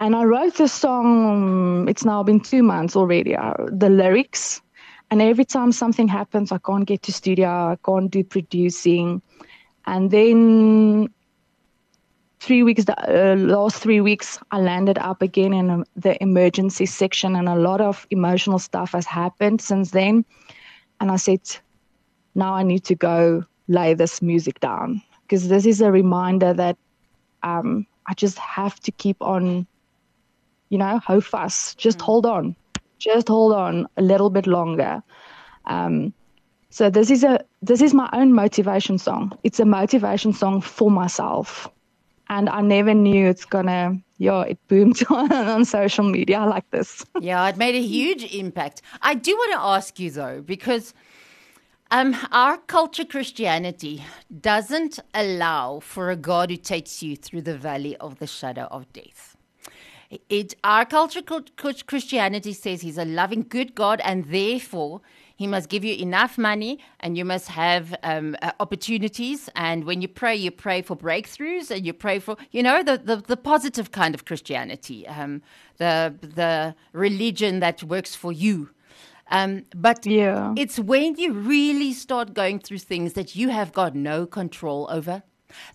And 0.00 0.14
I 0.14 0.24
wrote 0.24 0.54
the 0.54 0.68
song, 0.68 1.88
it's 1.88 2.04
now 2.04 2.22
been 2.22 2.40
two 2.40 2.62
months 2.62 2.94
already, 2.94 3.34
uh, 3.36 3.54
the 3.66 3.90
lyrics. 3.90 4.62
And 5.10 5.20
every 5.20 5.44
time 5.44 5.72
something 5.72 6.06
happens, 6.06 6.52
I 6.52 6.58
can't 6.58 6.86
get 6.86 7.02
to 7.02 7.12
studio, 7.12 7.48
I 7.48 7.76
can't 7.84 8.10
do 8.10 8.22
producing. 8.22 9.20
And 9.86 10.10
then 10.10 11.08
three 12.48 12.62
weeks, 12.62 12.84
the 12.84 12.96
uh, 12.96 13.36
last 13.36 13.76
three 13.76 14.00
weeks, 14.00 14.38
I 14.50 14.58
landed 14.58 14.98
up 14.98 15.22
again 15.22 15.52
in 15.52 15.70
um, 15.70 15.84
the 15.96 16.20
emergency 16.22 16.86
section, 16.86 17.36
and 17.36 17.48
a 17.48 17.54
lot 17.54 17.80
of 17.80 18.06
emotional 18.10 18.58
stuff 18.58 18.92
has 18.92 19.06
happened 19.06 19.60
since 19.60 19.90
then. 19.90 20.24
And 21.00 21.10
I 21.10 21.16
said, 21.16 21.42
now 22.34 22.54
I 22.54 22.62
need 22.62 22.84
to 22.84 22.94
go 22.94 23.44
lay 23.68 23.94
this 23.94 24.22
music 24.22 24.60
down 24.60 25.02
because 25.22 25.48
this 25.48 25.66
is 25.66 25.82
a 25.82 25.92
reminder 25.92 26.54
that 26.54 26.76
um, 27.42 27.86
I 28.06 28.14
just 28.14 28.38
have 28.38 28.80
to 28.80 28.92
keep 28.92 29.16
on 29.20 29.66
you 30.70 30.78
know, 30.78 31.00
hou 31.06 31.20
vas? 31.20 31.74
Just 31.76 31.98
mm. 31.98 32.02
hold 32.02 32.26
on. 32.26 32.56
Just 32.98 33.28
hold 33.28 33.52
on 33.52 33.86
a 33.96 34.02
little 34.02 34.30
bit 34.30 34.46
longer. 34.46 35.02
Um, 35.66 36.12
so 36.70 36.90
this 36.90 37.10
is 37.10 37.24
a 37.24 37.44
this 37.62 37.80
is 37.80 37.94
my 37.94 38.08
own 38.12 38.32
motivation 38.32 38.98
song. 38.98 39.32
It's 39.44 39.60
a 39.60 39.64
motivation 39.64 40.32
song 40.32 40.60
for 40.60 40.90
myself. 40.90 41.68
And 42.28 42.48
I 42.48 42.60
never 42.60 42.94
knew 42.94 43.26
it's 43.28 43.44
gonna 43.44 43.98
yeah, 44.18 44.42
it 44.42 44.58
boomed 44.68 45.02
on, 45.08 45.32
on 45.54 45.64
social 45.64 46.04
media 46.04 46.40
like 46.40 46.68
this. 46.70 47.04
yeah, 47.20 47.48
it 47.48 47.56
made 47.56 47.74
a 47.74 47.82
huge 47.82 48.24
impact. 48.34 48.82
I 49.00 49.14
do 49.14 49.34
want 49.34 49.52
to 49.52 49.60
ask 49.60 49.98
you 49.98 50.10
though, 50.10 50.42
because 50.42 50.92
um, 51.90 52.14
our 52.32 52.58
culture, 52.58 53.04
Christianity, 53.04 54.04
doesn't 54.40 54.98
allow 55.14 55.80
for 55.80 56.10
a 56.10 56.16
God 56.16 56.50
who 56.50 56.56
takes 56.58 57.02
you 57.02 57.16
through 57.16 57.42
the 57.42 57.56
valley 57.56 57.96
of 57.96 58.18
the 58.18 58.26
shadow 58.26 58.68
of 58.70 58.92
death. 58.92 59.36
It, 60.28 60.54
our 60.64 60.84
culture, 60.84 61.22
Christianity 61.22 62.52
says 62.52 62.80
he's 62.80 62.98
a 62.98 63.04
loving, 63.04 63.46
good 63.48 63.74
God, 63.74 64.00
and 64.04 64.24
therefore 64.26 65.00
he 65.38 65.46
must 65.46 65.68
give 65.68 65.84
you 65.84 65.94
enough 65.94 66.36
money 66.36 66.80
and 66.98 67.16
you 67.16 67.24
must 67.24 67.46
have 67.46 67.94
um, 68.02 68.36
uh, 68.42 68.50
opportunities. 68.58 69.48
And 69.54 69.84
when 69.84 70.02
you 70.02 70.08
pray, 70.08 70.34
you 70.34 70.50
pray 70.50 70.82
for 70.82 70.96
breakthroughs 70.96 71.70
and 71.70 71.86
you 71.86 71.92
pray 71.92 72.18
for, 72.18 72.36
you 72.50 72.60
know, 72.60 72.82
the, 72.82 72.98
the, 72.98 73.16
the 73.18 73.36
positive 73.36 73.92
kind 73.92 74.16
of 74.16 74.24
Christianity, 74.24 75.06
um, 75.06 75.40
the, 75.76 76.12
the 76.20 76.74
religion 76.92 77.60
that 77.60 77.84
works 77.84 78.16
for 78.16 78.32
you. 78.32 78.70
Um, 79.30 79.64
but 79.76 80.04
yeah. 80.04 80.54
it's 80.56 80.76
when 80.80 81.14
you 81.14 81.32
really 81.32 81.92
start 81.92 82.34
going 82.34 82.58
through 82.58 82.78
things 82.78 83.12
that 83.12 83.36
you 83.36 83.50
have 83.50 83.72
got 83.72 83.94
no 83.94 84.26
control 84.26 84.88
over, 84.90 85.22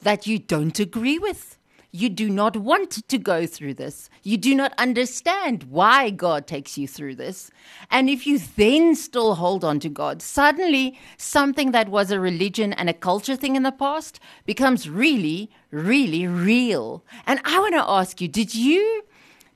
that 0.02 0.28
you 0.28 0.40
don't 0.40 0.78
agree 0.78 1.18
with 1.18 1.58
you 1.96 2.10
do 2.10 2.28
not 2.28 2.58
want 2.58 3.08
to 3.08 3.18
go 3.20 3.46
through 3.46 3.76
this. 3.76 4.10
You 4.24 4.36
do 4.36 4.56
not 4.56 4.74
understand 4.80 5.64
why 5.66 6.10
God 6.10 6.48
takes 6.48 6.76
you 6.76 6.88
through 6.88 7.16
this. 7.16 7.52
And 7.92 8.10
if 8.10 8.26
you 8.26 8.40
then 8.40 8.96
still 8.96 9.36
hold 9.36 9.64
on 9.64 9.80
to 9.82 9.90
God, 9.90 10.24
suddenly 10.24 11.00
something 11.18 11.72
that 11.72 11.90
was 11.90 12.10
a 12.10 12.20
religion 12.20 12.74
and 12.74 12.90
a 12.90 12.94
culture 12.94 13.36
thing 13.36 13.56
in 13.56 13.62
the 13.62 13.72
past 13.72 14.20
becomes 14.48 14.90
really, 14.90 15.52
really 15.70 16.26
real. 16.26 17.06
And 17.28 17.40
I 17.46 17.60
want 17.60 17.76
to 17.76 17.88
ask 17.88 18.20
you 18.20 18.28
did 18.28 18.56
you 18.56 19.04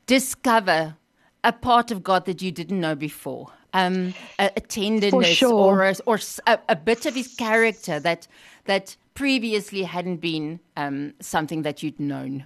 discover 0.06 0.96
a 1.44 1.52
part 1.52 1.90
of 1.90 2.04
God 2.04 2.26
that 2.26 2.44
you 2.44 2.52
didn't 2.52 2.80
know 2.80 2.94
before? 2.94 3.52
Um, 3.74 4.14
a, 4.38 4.52
a 4.56 4.62
tenderness 4.62 5.28
sure. 5.28 5.52
or, 5.52 5.84
a, 5.84 5.96
or 6.06 6.20
a, 6.46 6.60
a 6.70 6.76
bit 6.76 7.06
of 7.08 7.16
his 7.16 7.36
character 7.36 8.00
that 8.00 8.28
that 8.66 8.96
previously 9.18 9.82
hadn't 9.82 10.18
been 10.18 10.60
um, 10.78 11.12
something 11.20 11.64
that 11.64 11.82
you'd 11.82 12.00
known? 12.00 12.46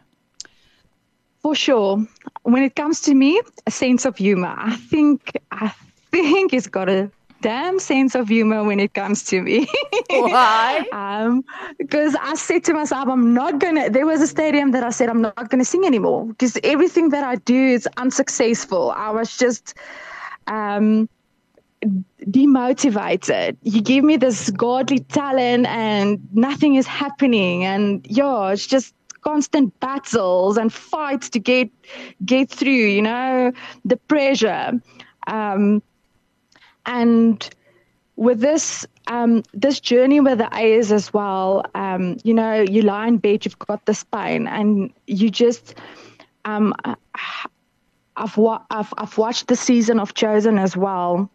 For 1.42 1.54
sure. 1.54 2.08
When 2.44 2.64
it 2.64 2.78
comes 2.78 3.02
to 3.02 3.14
me, 3.14 3.42
a 3.68 3.72
sense 3.72 4.06
of 4.06 4.16
humor. 4.16 4.56
I 4.58 4.78
think 4.78 5.38
I 5.52 5.74
think 6.12 6.52
he's 6.52 6.68
got 6.68 6.88
a 6.88 7.12
damn 7.42 7.78
sense 7.80 8.16
of 8.16 8.30
humor 8.30 8.64
when 8.64 8.80
it 8.80 8.94
comes 8.94 9.24
to 9.24 9.42
me. 9.42 9.68
Why? 10.10 10.86
um, 10.94 11.44
because 11.78 12.16
I 12.22 12.36
said 12.36 12.64
to 12.66 12.74
myself, 12.74 13.10
I'm 13.10 13.34
not 13.34 13.60
gonna. 13.60 13.90
There 13.90 14.06
was 14.06 14.22
a 14.22 14.28
stadium 14.28 14.72
that 14.72 14.84
I 14.84 14.92
said 14.92 15.10
I'm 15.10 15.22
not 15.22 15.50
gonna 15.50 15.66
sing 15.66 15.84
anymore 15.84 16.28
because 16.28 16.58
everything 16.64 17.10
that 17.10 17.26
I 17.26 17.36
do 17.36 17.62
is 17.78 17.86
unsuccessful. 17.98 18.92
I 18.92 19.10
was 19.10 19.36
just. 19.38 19.74
Um, 20.48 21.10
demotivated. 22.26 23.58
You 23.64 23.82
give 23.82 24.04
me 24.04 24.18
this 24.18 24.50
godly 24.52 25.00
talent 25.00 25.68
and 25.68 26.20
nothing 26.34 26.76
is 26.76 26.88
happening. 26.88 27.66
And 27.66 28.06
yeah, 28.10 28.50
it's 28.50 28.68
just 28.68 28.94
constant 29.22 29.80
battles 29.80 30.58
and 30.58 30.72
fights 30.72 31.30
to 31.30 31.40
get 31.40 31.70
get 32.26 32.50
through, 32.50 32.72
you 32.72 33.02
know, 33.02 33.52
the 33.86 33.98
pressure. 33.98 34.80
Um, 35.28 35.82
and 36.86 37.48
with 38.16 38.40
this 38.40 38.86
um, 39.08 39.44
this 39.54 39.80
journey 39.80 40.20
with 40.20 40.38
the 40.38 40.50
A's 40.54 40.92
as 40.92 41.14
well, 41.14 41.64
um, 41.74 42.18
you 42.24 42.34
know, 42.34 42.62
you 42.62 42.84
lie 42.84 43.08
in 43.08 43.18
bed, 43.18 43.46
you've 43.46 43.60
got 43.60 43.86
this 43.86 44.04
pain, 44.04 44.48
and 44.48 44.94
you 45.08 45.30
just 45.30 45.76
um, 46.46 46.74
I've, 48.16 48.38
wa- 48.38 48.62
I've 48.70 48.94
I've 48.98 49.18
watched 49.18 49.48
the 49.48 49.56
season 49.56 50.00
of 50.00 50.14
Chosen 50.14 50.60
as 50.60 50.78
well 50.78 51.30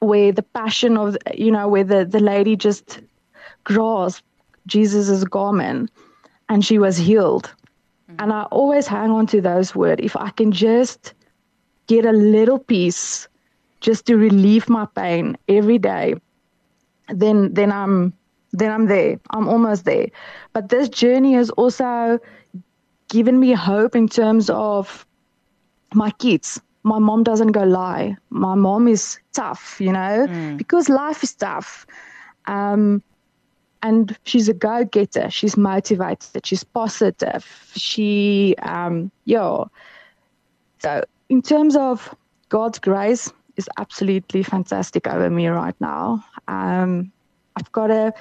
where 0.00 0.32
the 0.32 0.42
passion 0.42 0.96
of 0.96 1.16
you 1.34 1.50
know 1.50 1.68
where 1.68 1.84
the, 1.84 2.04
the 2.04 2.20
lady 2.20 2.56
just 2.56 3.00
grasped 3.64 4.24
Jesus' 4.66 5.24
garment 5.24 5.90
and 6.48 6.64
she 6.64 6.78
was 6.78 6.96
healed. 6.96 7.44
Mm-hmm. 7.44 8.16
And 8.18 8.32
I 8.32 8.42
always 8.44 8.86
hang 8.86 9.10
on 9.10 9.26
to 9.28 9.40
those 9.40 9.74
words. 9.74 10.00
If 10.02 10.16
I 10.16 10.30
can 10.30 10.52
just 10.52 11.14
get 11.86 12.04
a 12.04 12.12
little 12.12 12.58
piece 12.58 13.28
just 13.80 14.06
to 14.06 14.16
relieve 14.16 14.68
my 14.68 14.86
pain 14.94 15.36
every 15.48 15.78
day, 15.78 16.14
then 17.08 17.52
then 17.54 17.70
I'm 17.70 18.12
then 18.52 18.72
I'm 18.72 18.86
there. 18.86 19.20
I'm 19.30 19.48
almost 19.48 19.84
there. 19.84 20.08
But 20.52 20.70
this 20.70 20.88
journey 20.88 21.34
has 21.34 21.50
also 21.50 22.18
given 23.08 23.38
me 23.38 23.52
hope 23.52 23.94
in 23.94 24.08
terms 24.08 24.50
of 24.50 25.06
my 25.94 26.10
kids 26.12 26.60
my 26.82 26.98
mom 26.98 27.22
doesn't 27.22 27.52
go 27.52 27.64
lie. 27.64 28.16
My 28.30 28.54
mom 28.54 28.88
is 28.88 29.18
tough, 29.32 29.80
you 29.80 29.92
know, 29.92 30.26
mm. 30.28 30.56
because 30.56 30.88
life 30.88 31.22
is 31.22 31.34
tough. 31.34 31.86
Um, 32.46 33.02
and 33.82 34.16
she's 34.24 34.48
a 34.48 34.54
go 34.54 34.84
getter. 34.84 35.30
She's 35.30 35.56
motivated. 35.56 36.44
She's 36.44 36.64
positive. 36.64 37.46
She, 37.74 38.54
um, 38.62 39.10
yeah. 39.24 39.64
So, 40.80 41.04
in 41.28 41.42
terms 41.42 41.76
of 41.76 42.14
God's 42.48 42.78
grace, 42.78 43.32
is 43.60 43.68
absolutely 43.78 44.42
fantastic 44.42 45.06
over 45.06 45.30
me 45.30 45.46
right 45.48 45.74
now. 45.80 46.24
Um, 46.48 47.12
I've 47.56 47.70
got 47.72 47.90
a, 47.90 48.12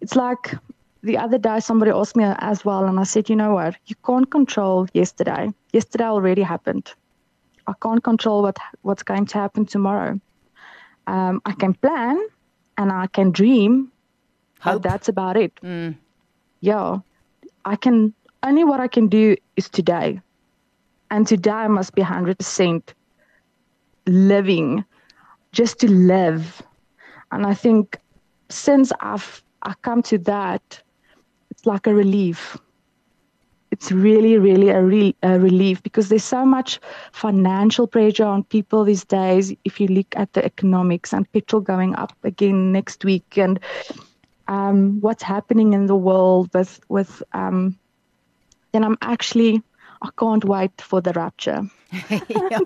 it's 0.00 0.16
like 0.16 0.54
the 1.02 1.18
other 1.18 1.38
day 1.38 1.60
somebody 1.60 1.90
asked 1.90 2.16
me 2.16 2.24
as 2.24 2.64
well, 2.64 2.84
and 2.84 2.98
I 2.98 3.04
said, 3.04 3.28
you 3.28 3.36
know 3.36 3.54
what? 3.54 3.76
You 3.86 3.96
can't 4.06 4.30
control 4.30 4.86
yesterday. 4.94 5.50
Yesterday 5.72 6.04
already 6.04 6.42
happened. 6.42 6.92
I 7.66 7.72
can't 7.82 8.02
control 8.02 8.42
what 8.42 8.58
what's 8.82 9.02
going 9.02 9.26
to 9.26 9.38
happen 9.38 9.66
tomorrow. 9.66 10.20
Um, 11.06 11.40
I 11.44 11.52
can 11.52 11.74
plan 11.74 12.20
and 12.78 12.90
I 12.92 13.06
can 13.06 13.30
dream, 13.30 13.92
Hope. 14.60 14.82
but 14.82 14.88
that's 14.88 15.08
about 15.08 15.36
it. 15.36 15.54
Mm. 15.62 15.96
Yeah, 16.60 16.98
I 17.64 17.76
can 17.76 18.14
only 18.42 18.64
what 18.64 18.80
I 18.80 18.88
can 18.88 19.08
do 19.08 19.36
is 19.56 19.68
today, 19.68 20.20
and 21.10 21.26
today 21.26 21.50
I 21.50 21.68
must 21.68 21.94
be 21.94 22.02
hundred 22.02 22.38
percent 22.38 22.94
living, 24.06 24.84
just 25.52 25.78
to 25.80 25.90
live. 25.90 26.62
And 27.32 27.46
I 27.46 27.54
think 27.54 27.98
since 28.48 28.92
I've 29.00 29.42
I 29.62 29.74
come 29.82 30.02
to 30.02 30.18
that, 30.18 30.82
it's 31.50 31.66
like 31.66 31.86
a 31.86 31.94
relief. 31.94 32.56
It's 33.74 33.90
really, 33.90 34.38
really 34.38 34.68
a, 34.68 34.80
re- 34.80 35.16
a 35.24 35.36
relief 35.36 35.82
because 35.82 36.08
there's 36.08 36.22
so 36.22 36.46
much 36.46 36.78
financial 37.10 37.88
pressure 37.88 38.24
on 38.24 38.44
people 38.44 38.84
these 38.84 39.04
days. 39.04 39.52
If 39.64 39.80
you 39.80 39.88
look 39.88 40.14
at 40.14 40.32
the 40.32 40.44
economics 40.44 41.12
and 41.12 41.30
petrol 41.32 41.60
going 41.60 41.96
up 41.96 42.12
again 42.22 42.70
next 42.70 43.04
week, 43.04 43.36
and 43.36 43.58
um, 44.46 45.00
what's 45.00 45.24
happening 45.24 45.72
in 45.72 45.86
the 45.86 45.96
world 45.96 46.50
with 46.54 46.78
with 46.88 47.20
um, 47.32 47.76
then 48.70 48.84
I'm 48.84 48.96
actually 49.02 49.60
I 50.02 50.10
can't 50.16 50.44
wait 50.44 50.80
for 50.80 51.00
the 51.00 51.12
rapture. 51.12 51.62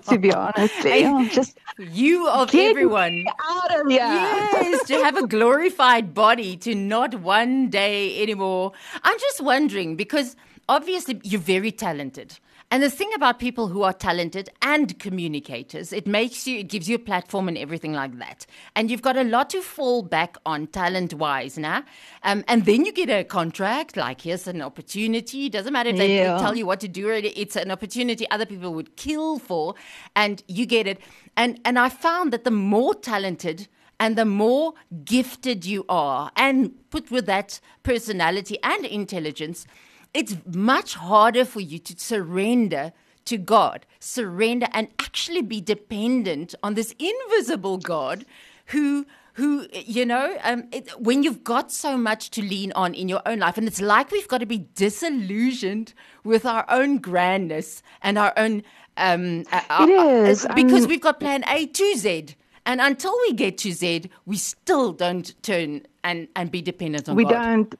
to 0.09 0.19
be 0.19 0.31
honest, 0.31 0.85
yeah, 0.85 1.27
just 1.31 1.57
you 1.79 2.29
of 2.29 2.53
everyone 2.53 3.25
out 3.47 3.79
of 3.79 3.87
here. 3.87 3.97
Yes, 3.97 4.87
to 4.89 5.03
have 5.03 5.17
a 5.17 5.25
glorified 5.25 6.13
body, 6.13 6.55
to 6.57 6.75
not 6.75 7.15
one 7.15 7.71
day 7.71 8.21
anymore. 8.21 8.73
I'm 9.01 9.17
just 9.17 9.41
wondering 9.41 9.95
because 9.95 10.35
obviously 10.69 11.19
you're 11.23 11.41
very 11.41 11.71
talented. 11.71 12.39
And 12.71 12.83
the 12.83 12.89
thing 12.91 13.09
about 13.15 13.39
people 13.39 13.67
who 13.67 13.81
are 13.81 13.93
talented 13.93 14.47
and 14.61 14.97
communicators, 14.99 15.91
it 15.91 16.05
makes 16.05 16.45
you, 16.45 16.59
it 16.59 16.67
gives 16.67 16.87
you 16.87 16.97
a 16.97 16.99
platform 16.99 17.47
and 17.47 17.57
everything 17.57 17.93
like 17.93 18.19
that. 18.19 18.45
And 18.75 18.91
you've 18.91 19.01
got 19.01 19.17
a 19.17 19.23
lot 19.23 19.49
to 19.49 19.61
fall 19.63 20.03
back 20.03 20.37
on 20.45 20.67
talent 20.67 21.15
wise 21.15 21.57
now. 21.57 21.83
Um, 22.21 22.43
and 22.47 22.65
then 22.65 22.85
you 22.85 22.91
get 22.91 23.09
a 23.09 23.23
contract, 23.23 23.97
like 23.97 24.21
here's 24.21 24.47
an 24.47 24.61
opportunity. 24.61 25.47
It 25.47 25.53
doesn't 25.53 25.73
matter 25.73 25.89
if 25.89 25.97
they 25.97 26.17
yeah. 26.17 26.37
tell 26.37 26.55
you 26.55 26.67
what 26.67 26.79
to 26.81 26.87
do, 26.87 27.09
it's 27.09 27.55
an 27.55 27.71
opportunity 27.71 28.29
other 28.29 28.45
people 28.45 28.71
would 28.75 28.95
kill 28.95 29.39
for, 29.39 29.73
and 30.15 30.43
you 30.47 30.67
get 30.67 30.85
it. 30.85 30.99
And, 31.35 31.59
and 31.65 31.79
I 31.79 31.89
found 31.89 32.31
that 32.33 32.43
the 32.43 32.51
more 32.51 32.93
talented, 32.93 33.67
and 33.99 34.15
the 34.15 34.25
more 34.25 34.75
gifted 35.03 35.65
you 35.65 35.85
are, 35.89 36.31
and 36.35 36.71
put 36.91 37.09
with 37.09 37.25
that 37.25 37.59
personality 37.81 38.57
and 38.63 38.85
intelligence, 38.85 39.65
it's 40.13 40.37
much 40.45 40.95
harder 40.95 41.45
for 41.45 41.59
you 41.59 41.79
to 41.79 41.99
surrender 41.99 42.93
to 43.25 43.37
God, 43.37 43.85
surrender 43.99 44.67
and 44.73 44.87
actually 44.99 45.41
be 45.41 45.61
dependent 45.61 46.55
on 46.63 46.73
this 46.73 46.95
invisible 46.99 47.77
God 47.77 48.25
who 48.67 49.05
who 49.33 49.67
you 49.71 50.05
know 50.05 50.37
um, 50.43 50.67
it, 50.71 50.89
when 50.99 51.23
you've 51.23 51.43
got 51.43 51.71
so 51.71 51.97
much 51.97 52.29
to 52.31 52.41
lean 52.41 52.71
on 52.73 52.93
in 52.93 53.07
your 53.07 53.21
own 53.25 53.39
life 53.39 53.57
and 53.57 53.67
it's 53.67 53.79
like 53.79 54.11
we've 54.11 54.27
got 54.27 54.39
to 54.39 54.45
be 54.45 54.67
disillusioned 54.75 55.93
with 56.23 56.45
our 56.45 56.65
own 56.69 56.97
grandness 56.97 57.81
and 58.01 58.17
our 58.17 58.33
own 58.35 58.63
um, 58.97 59.45
uh, 59.51 59.61
it 59.87 59.89
is 59.89 60.45
because 60.55 60.83
um, 60.83 60.89
we've 60.89 61.01
got 61.01 61.19
plan 61.19 61.43
A 61.47 61.67
to 61.67 61.95
Z 61.95 62.35
and 62.65 62.81
until 62.81 63.15
we 63.21 63.33
get 63.33 63.57
to 63.59 63.71
Z 63.71 64.09
we 64.25 64.37
still 64.37 64.91
don't 64.91 65.33
turn 65.41 65.85
and 66.03 66.27
and 66.35 66.51
be 66.51 66.61
dependent 66.61 67.07
on 67.07 67.15
God. 67.15 67.17
we 67.17 67.23
God. 67.23 67.31
don't 67.31 67.79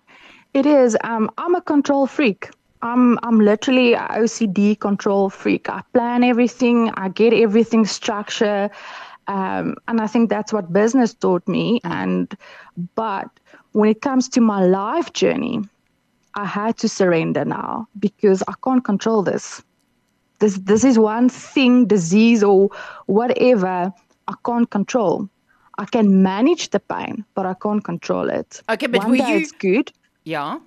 it 0.54 0.66
is. 0.66 0.98
Um, 1.04 1.30
I'm 1.38 1.56
a 1.56 1.62
control 1.62 2.08
freak. 2.08 2.50
I'm 2.82 3.20
I'm 3.24 3.40
literally 3.40 3.94
a 3.94 4.08
OCD 4.24 4.80
control 4.80 5.30
freak. 5.30 5.70
I 5.70 5.82
plan 5.94 6.24
everything. 6.24 6.92
I 6.96 7.10
get 7.10 7.34
everything 7.34 7.86
structure, 7.86 8.70
um, 9.28 9.76
and 9.88 10.00
I 10.00 10.08
think 10.08 10.30
that's 10.30 10.54
what 10.54 10.72
business 10.72 11.14
taught 11.14 11.48
me. 11.48 11.82
And 11.84 12.34
but 12.96 13.28
when 13.74 13.90
it 13.90 14.02
comes 14.02 14.30
to 14.30 14.42
my 14.42 14.66
life 14.66 15.12
journey, 15.14 15.62
I 16.36 16.46
had 16.46 16.78
to 16.78 16.88
surrender 16.88 17.44
now 17.44 17.88
because 18.00 18.44
I 18.48 18.54
can't 18.64 18.84
control 18.84 19.24
this. 19.24 19.62
This 20.40 20.58
this 20.60 20.86
is 20.86 20.98
one 20.98 21.28
thing, 21.28 21.86
disease 21.86 22.44
or 22.44 22.70
whatever, 23.08 23.94
I 24.28 24.34
can't 24.46 24.70
control. 24.70 25.30
I 25.78 25.86
can 25.86 26.24
manage 26.24 26.70
the 26.70 26.80
pain, 26.80 27.26
but 27.36 27.46
I 27.46 27.56
can't 27.56 27.84
control 27.84 28.30
it. 28.30 28.62
Okay, 28.70 28.88
but 28.88 29.00
one 29.00 29.12
were 29.12 29.18
day 29.18 29.32
you... 29.32 29.38
it's 29.40 29.52
good. 29.52 29.92
Yeah. 30.24 30.60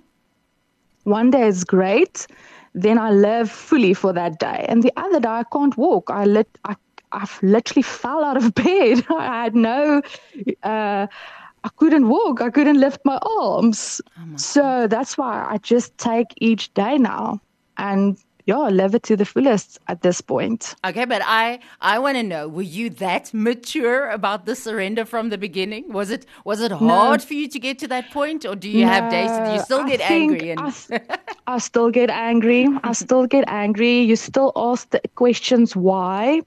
One 1.03 1.31
day 1.31 1.47
is 1.47 1.63
great, 1.63 2.27
then 2.73 2.97
I 2.97 3.11
live 3.11 3.49
fully 3.51 3.93
for 3.93 4.13
that 4.13 4.39
day. 4.39 4.65
And 4.67 4.83
the 4.83 4.91
other 4.95 5.19
day 5.19 5.29
I 5.29 5.43
can't 5.51 5.75
walk. 5.77 6.09
I 6.09 6.25
lit 6.25 6.47
I 6.65 6.75
I 7.11 7.27
literally 7.41 7.83
fell 7.83 8.23
out 8.23 8.37
of 8.37 8.53
bed. 8.55 9.05
I 9.09 9.43
had 9.43 9.55
no 9.55 10.01
uh, 10.63 11.07
I 11.63 11.69
couldn't 11.77 12.07
walk. 12.07 12.41
I 12.41 12.49
couldn't 12.49 12.79
lift 12.79 13.01
my 13.05 13.19
arms. 13.39 14.01
Oh 14.17 14.25
so 14.35 14.61
God. 14.61 14.89
that's 14.89 15.17
why 15.17 15.45
I 15.49 15.57
just 15.57 15.97
take 15.97 16.27
each 16.37 16.73
day 16.73 16.97
now 16.97 17.41
and 17.77 18.17
yeah, 18.45 18.57
live 18.57 18.93
it 18.93 19.03
to 19.03 19.15
the 19.15 19.25
fullest 19.25 19.79
at 19.87 20.01
this 20.01 20.19
point. 20.19 20.75
Okay, 20.85 21.05
but 21.05 21.21
I 21.23 21.59
I 21.79 21.99
want 21.99 22.17
to 22.17 22.23
know: 22.23 22.47
Were 22.49 22.61
you 22.61 22.89
that 22.89 23.33
mature 23.33 24.09
about 24.09 24.45
the 24.45 24.55
surrender 24.55 25.05
from 25.05 25.29
the 25.29 25.37
beginning? 25.37 25.91
Was 25.93 26.11
it 26.11 26.25
was 26.43 26.59
it 26.59 26.71
hard 26.71 27.21
no. 27.21 27.25
for 27.25 27.33
you 27.33 27.47
to 27.47 27.59
get 27.59 27.79
to 27.79 27.87
that 27.87 28.11
point, 28.11 28.45
or 28.45 28.55
do 28.55 28.69
you 28.69 28.85
no, 28.85 28.91
have 28.91 29.09
days 29.09 29.29
that 29.29 29.55
you 29.55 29.61
still 29.61 29.85
get 29.85 30.01
angry? 30.01 30.51
And 30.51 30.59
I, 30.59 30.73
I 31.47 31.57
still 31.59 31.89
get 31.89 32.09
angry. 32.09 32.67
I 32.83 32.91
still 32.91 33.27
get 33.27 33.45
angry. 33.47 34.01
You 34.01 34.17
still 34.17 34.51
ask 34.55 34.89
the 34.89 35.01
questions 35.15 35.75
why. 35.75 36.41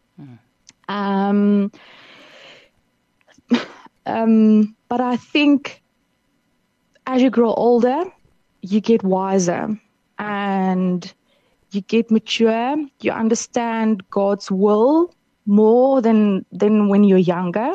Um. 0.88 1.72
Um. 4.04 4.76
But 4.88 5.00
I 5.00 5.16
think 5.16 5.82
as 7.06 7.22
you 7.22 7.30
grow 7.30 7.54
older, 7.54 8.04
you 8.60 8.80
get 8.80 9.02
wiser 9.02 9.78
and 10.18 11.12
you 11.76 11.82
get 11.82 12.10
mature, 12.10 12.76
you 13.00 13.12
understand 13.12 14.08
God's 14.10 14.50
will 14.50 15.14
more 15.46 16.02
than 16.02 16.44
than 16.50 16.88
when 16.88 17.04
you're 17.04 17.18
younger. 17.18 17.74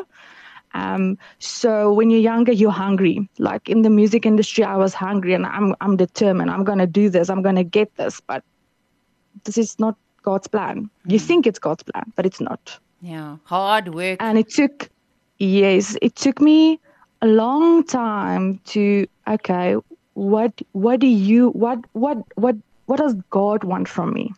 Um, 0.74 1.18
so 1.38 1.92
when 1.92 2.10
you're 2.10 2.20
younger, 2.20 2.52
you're 2.52 2.70
hungry. 2.70 3.28
Like 3.38 3.68
in 3.68 3.82
the 3.82 3.90
music 3.90 4.24
industry, 4.26 4.64
I 4.64 4.76
was 4.76 4.94
hungry, 4.94 5.34
and 5.34 5.46
I'm 5.46 5.74
I'm 5.80 5.96
determined. 5.96 6.50
I'm 6.50 6.64
gonna 6.64 6.86
do 6.86 7.08
this. 7.08 7.30
I'm 7.30 7.42
gonna 7.42 7.64
get 7.64 7.94
this. 7.96 8.20
But 8.20 8.42
this 9.44 9.58
is 9.58 9.78
not 9.78 9.96
God's 10.22 10.48
plan. 10.48 10.90
You 11.06 11.18
mm. 11.18 11.22
think 11.22 11.46
it's 11.46 11.58
God's 11.58 11.82
plan, 11.82 12.12
but 12.16 12.26
it's 12.26 12.40
not. 12.40 12.78
Yeah, 13.00 13.36
hard 13.44 13.94
work. 13.94 14.18
And 14.20 14.38
it 14.38 14.48
took, 14.48 14.88
yes, 15.38 15.96
it 16.00 16.14
took 16.14 16.40
me 16.40 16.80
a 17.20 17.26
long 17.26 17.84
time 17.84 18.58
to 18.66 19.06
okay. 19.28 19.76
What 20.14 20.60
what 20.72 21.00
do 21.00 21.06
you 21.06 21.50
what 21.50 21.78
what 21.92 22.18
what 22.36 22.56
what 22.92 22.98
does 22.98 23.14
God 23.30 23.64
want 23.64 23.88
from 23.88 24.12
me? 24.12 24.34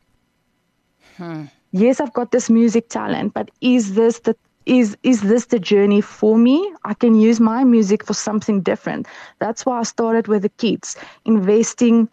Hmm. 1.16 1.46
Yes, 1.72 2.00
I've 2.00 2.12
got 2.12 2.30
this 2.30 2.48
music 2.48 2.88
talent, 2.88 3.34
but 3.34 3.50
is 3.60 3.94
this 3.94 4.20
the 4.20 4.36
is 4.64 4.96
is 5.02 5.22
this 5.22 5.46
the 5.46 5.58
journey 5.58 6.00
for 6.00 6.38
me? 6.38 6.72
I 6.84 6.94
can 6.94 7.16
use 7.16 7.40
my 7.40 7.64
music 7.64 8.06
for 8.06 8.14
something 8.14 8.60
different. 8.60 9.08
That's 9.40 9.66
why 9.66 9.80
I 9.80 9.82
started 9.82 10.28
with 10.28 10.42
the 10.42 10.50
kids, 10.50 10.96
investing 11.24 12.08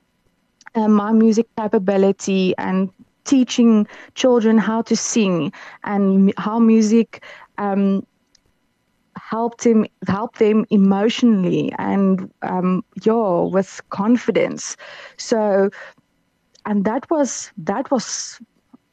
uh, 0.74 0.88
my 0.88 1.12
music 1.12 1.46
capability 1.60 2.56
and 2.58 2.90
teaching 3.24 3.86
children 4.16 4.58
how 4.58 4.82
to 4.82 4.96
sing 4.96 5.54
and 5.84 6.34
how 6.38 6.58
music 6.58 7.24
um, 7.60 8.04
helped 9.30 9.64
him 9.64 9.86
help 10.08 10.40
them 10.40 10.66
emotionally 10.72 11.72
and 11.78 12.32
um, 12.42 12.84
yeah 13.04 13.42
with 13.42 13.80
confidence. 13.92 14.76
So 15.18 15.70
and 16.66 16.86
that 16.86 17.10
was 17.10 17.52
that 17.58 17.90
was 17.92 18.40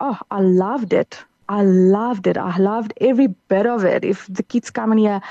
oh 0.01 0.19
i 0.31 0.41
loved 0.41 0.93
it. 0.93 1.19
I 1.51 1.63
loved 1.63 2.27
it. 2.27 2.37
I 2.37 2.59
loved 2.59 2.93
every 3.01 3.29
bit 3.49 3.67
of 3.67 3.83
it. 3.83 4.05
If 4.05 4.27
the 4.27 4.43
kids 4.43 4.71
come 4.71 4.93
in 4.93 4.99
here 4.99 5.23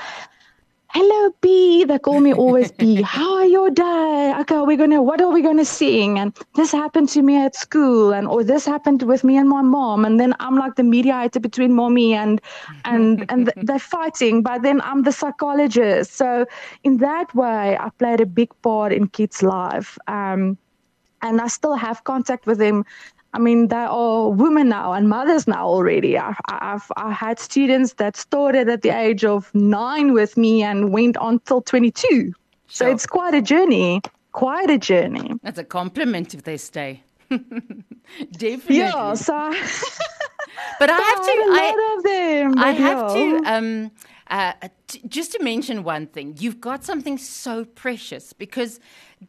hello 0.90 1.30
b 1.42 1.84
they 1.84 1.98
call 1.98 2.18
me 2.20 2.32
always 2.32 2.72
b 2.72 3.02
how 3.14 3.34
are 3.36 3.44
your 3.46 3.70
day? 3.70 4.34
Okay 4.40 4.60
we're 4.62 4.76
gonna 4.76 5.02
what 5.02 5.20
are 5.20 5.30
we 5.30 5.42
gonna 5.42 5.64
sing? 5.64 6.18
And 6.18 6.34
this 6.54 6.72
happened 6.72 7.10
to 7.10 7.22
me 7.22 7.36
at 7.36 7.54
school 7.54 8.12
and 8.12 8.26
or 8.26 8.42
this 8.42 8.64
happened 8.64 9.02
with 9.02 9.22
me 9.22 9.36
and 9.36 9.48
my 9.48 9.60
mom. 9.62 10.04
And 10.04 10.18
then 10.18 10.34
i'm 10.40 10.56
like 10.56 10.76
the 10.76 10.82
mediator 10.82 11.40
between 11.40 11.74
mommy 11.74 12.14
and 12.14 12.40
and 12.84 13.24
and 13.28 13.52
they're 13.62 13.78
fighting 13.78 14.42
but 14.42 14.62
then 14.62 14.80
i'm 14.80 15.02
the 15.02 15.12
psychologist. 15.12 16.14
So 16.14 16.46
in 16.84 16.96
that 16.98 17.34
way 17.34 17.76
i 17.78 17.90
played 17.98 18.20
a 18.20 18.26
big 18.26 18.50
part 18.62 18.92
in 18.92 19.08
kids 19.08 19.42
life. 19.42 19.98
Um, 20.06 20.56
and 21.22 21.40
I 21.40 21.48
still 21.48 21.74
have 21.74 22.04
contact 22.04 22.46
with 22.46 22.58
them. 22.58 22.84
I 23.34 23.38
mean, 23.38 23.68
they're 23.68 23.92
women 23.92 24.70
now 24.70 24.92
and 24.94 25.08
mothers 25.08 25.46
now 25.46 25.66
already. 25.66 26.18
I, 26.18 26.34
have 26.48 26.90
I 26.96 27.12
had 27.12 27.38
students 27.38 27.94
that 27.94 28.16
started 28.16 28.68
at 28.68 28.82
the 28.82 28.90
age 28.90 29.24
of 29.24 29.54
nine 29.54 30.12
with 30.14 30.36
me 30.36 30.62
and 30.62 30.92
went 30.92 31.16
on 31.18 31.40
till 31.40 31.60
22. 31.60 32.32
So 32.68 32.90
it's 32.90 33.06
quite 33.06 33.34
a 33.34 33.42
journey, 33.42 34.00
quite 34.32 34.70
a 34.70 34.78
journey. 34.78 35.34
That's 35.42 35.58
a 35.58 35.64
compliment 35.64 36.34
if 36.34 36.42
they 36.44 36.56
stay. 36.56 37.02
Definitely. 37.28 38.76
Yeah, 38.76 39.14
so 39.14 39.34
but 40.78 40.90
I 40.90 40.96
have 40.96 41.18
to. 41.24 41.30
I, 41.30 42.00
them, 42.02 42.58
I 42.58 42.70
have 42.72 43.12
to. 43.12 43.42
Um, 43.44 43.90
uh, 44.30 44.52
t- 44.86 45.02
just 45.08 45.32
to 45.32 45.42
mention 45.42 45.82
one 45.82 46.06
thing, 46.06 46.36
you've 46.38 46.60
got 46.60 46.84
something 46.84 47.18
so 47.18 47.64
precious 47.64 48.32
because 48.32 48.80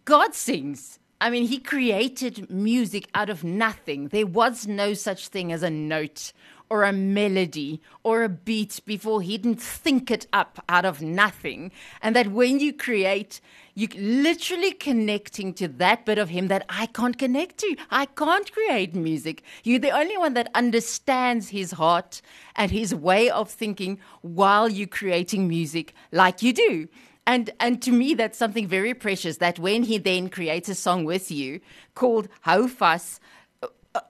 God 0.06 0.36
sings 0.36 0.99
I 1.22 1.30
mean, 1.30 1.48
he 1.48 1.60
created 1.60 2.50
music 2.50 3.10
out 3.14 3.30
of 3.30 3.44
nothing. 3.44 4.08
There 4.08 4.26
was 4.26 4.68
no 4.68 4.94
such 4.94 5.28
thing 5.28 5.52
as 5.52 5.64
a 5.64 5.70
note 5.70 6.32
or 6.70 6.84
a 6.84 6.94
melody 6.94 7.82
or 8.04 8.24
a 8.24 8.30
beat 8.30 8.80
before 8.86 9.22
he 9.22 9.38
didn't 9.38 9.62
think 9.62 10.12
it 10.12 10.28
up 10.32 10.64
out 10.70 10.86
of 10.86 11.02
nothing. 11.02 11.72
And 12.02 12.16
that 12.16 12.32
when 12.32 12.60
you 12.60 12.72
create, 12.72 13.42
you're 13.74 13.90
literally 13.98 14.72
connecting 14.72 15.54
to 15.56 15.68
that 15.68 16.06
bit 16.06 16.18
of 16.18 16.30
him 16.30 16.48
that 16.48 16.66
I 16.70 16.86
can't 16.86 17.18
connect 17.18 17.58
to. 17.60 17.76
I 17.90 18.06
can't 18.06 18.52
create 18.52 18.96
music. 18.96 19.44
You're 19.64 19.80
the 19.80 19.92
only 19.92 20.18
one 20.18 20.36
that 20.36 20.52
understands 20.54 21.50
his 21.50 21.72
heart 21.72 22.22
and 22.56 22.72
his 22.72 22.94
way 22.94 23.30
of 23.30 23.50
thinking 23.50 24.00
while 24.22 24.70
you're 24.70 24.88
creating 24.88 25.48
music 25.48 25.94
like 26.12 26.42
you 26.42 26.54
do. 26.54 26.88
And 27.30 27.52
and 27.60 27.80
to 27.84 27.92
me 27.92 28.16
that's 28.16 28.40
something 28.40 28.68
very 28.68 28.96
precious 28.96 29.38
that 29.38 29.60
when 29.60 29.84
he 29.84 30.00
then 30.00 30.30
creates 30.30 30.68
a 30.68 30.74
song 30.74 31.06
with 31.06 31.30
you 31.30 31.60
called 31.94 32.28
Hou 32.42 32.68
Vas 32.68 33.20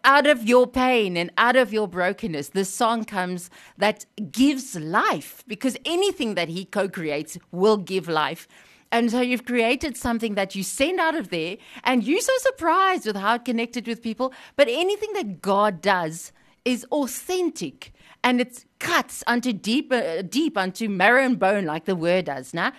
out 0.05 0.25
of 0.25 0.47
your 0.47 0.65
pain 0.65 1.17
and 1.17 1.29
out 1.37 1.57
of 1.57 1.73
your 1.73 1.85
brokenness, 1.85 2.49
this 2.49 2.73
song 2.73 3.03
comes 3.03 3.49
that 3.77 4.05
gives 4.31 4.77
life 4.77 5.43
because 5.47 5.75
anything 5.83 6.35
that 6.35 6.47
he 6.47 6.63
co 6.63 6.87
creates 6.87 7.37
will 7.51 7.75
give 7.75 8.07
life. 8.07 8.47
And 8.89 9.11
so 9.11 9.19
you've 9.19 9.45
created 9.45 9.97
something 9.97 10.35
that 10.35 10.55
you 10.55 10.63
send 10.63 11.01
out 11.01 11.15
of 11.15 11.29
there, 11.29 11.57
and 11.83 12.05
you're 12.05 12.21
so 12.21 12.37
surprised 12.37 13.05
with 13.05 13.17
how 13.17 13.35
it 13.35 13.43
connected 13.43 13.85
with 13.85 14.01
people. 14.01 14.33
But 14.55 14.69
anything 14.69 15.11
that 15.13 15.41
God 15.41 15.81
does 15.81 16.31
is 16.63 16.85
authentic 16.91 17.91
and 18.23 18.41
it 18.41 18.65
cuts 18.79 19.23
unto 19.27 19.53
deep, 19.53 19.91
uh, 19.91 20.21
deep 20.23 20.57
unto 20.57 20.89
marrow 20.89 21.23
and 21.23 21.39
bone, 21.39 21.65
like 21.65 21.85
the 21.85 21.95
word 21.95 22.25
does. 22.25 22.53
Now, 22.53 22.73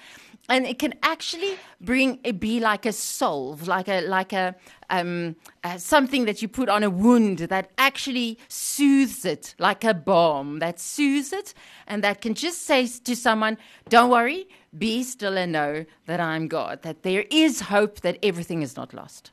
and 0.51 0.67
it 0.67 0.79
can 0.79 0.95
actually 1.03 1.57
bring 1.81 2.19
it 2.25 2.41
be 2.41 2.59
like 2.61 2.85
a 2.85 2.93
salve, 2.93 3.69
like 3.69 3.89
a 3.89 4.01
like 4.03 4.33
a 4.33 4.55
um, 4.91 5.37
uh, 5.63 5.79
something 5.79 6.25
that 6.25 6.43
you 6.43 6.49
put 6.49 6.69
on 6.69 6.83
a 6.83 6.91
wound 6.91 7.39
that 7.39 7.71
actually 7.79 8.37
soothes 8.49 9.25
it, 9.25 9.55
like 9.59 9.85
a 9.85 9.95
balm 9.95 10.59
that 10.59 10.81
soothes 10.81 11.33
it, 11.33 11.55
and 11.87 12.03
that 12.03 12.21
can 12.21 12.35
just 12.35 12.63
say 12.67 12.87
to 12.87 13.15
someone, 13.15 13.57
"Don't 13.89 14.11
worry, 14.11 14.49
be 14.77 15.05
still 15.05 15.39
and 15.39 15.53
know 15.53 15.87
that 16.07 16.21
I'm 16.21 16.49
God. 16.49 16.83
That 16.83 17.05
there 17.05 17.25
is 17.31 17.61
hope. 17.61 18.01
That 18.01 18.19
everything 18.23 18.63
is 18.63 18.77
not 18.77 18.93
lost." 18.93 19.31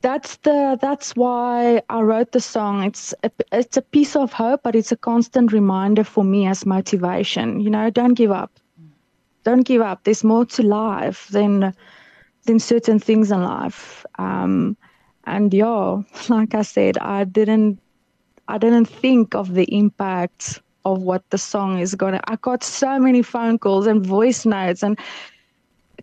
That's 0.00 0.36
the 0.36 0.78
that's 0.80 1.16
why 1.16 1.82
I 1.88 2.02
wrote 2.02 2.32
the 2.32 2.40
song. 2.40 2.84
It's 2.84 3.14
a, 3.24 3.30
it's 3.50 3.76
a 3.76 3.82
piece 3.82 4.14
of 4.14 4.32
hope, 4.32 4.62
but 4.62 4.76
it's 4.76 4.92
a 4.92 4.96
constant 4.96 5.50
reminder 5.50 6.04
for 6.04 6.22
me 6.22 6.46
as 6.46 6.64
motivation. 6.64 7.58
You 7.60 7.70
know, 7.70 7.90
don't 7.90 8.14
give 8.14 8.30
up 8.30 8.52
don't 9.44 9.62
give 9.66 9.82
up. 9.82 10.04
There's 10.04 10.24
more 10.24 10.44
to 10.46 10.62
life 10.62 11.28
than 11.28 11.74
than 12.46 12.58
certain 12.58 12.98
things 12.98 13.30
in 13.30 13.42
life. 13.42 14.04
Um, 14.18 14.76
and 15.26 15.52
yeah, 15.52 16.02
like 16.28 16.54
I 16.54 16.62
said, 16.62 16.98
I 16.98 17.24
didn't 17.24 17.80
I 18.48 18.58
didn't 18.58 18.86
think 18.86 19.34
of 19.34 19.54
the 19.54 19.64
impact 19.74 20.60
of 20.84 21.02
what 21.02 21.22
the 21.30 21.38
song 21.38 21.78
is 21.78 21.94
gonna. 21.94 22.20
I 22.26 22.36
got 22.36 22.62
so 22.62 22.98
many 22.98 23.22
phone 23.22 23.58
calls 23.58 23.86
and 23.86 24.04
voice 24.04 24.44
notes 24.44 24.82
and. 24.82 24.98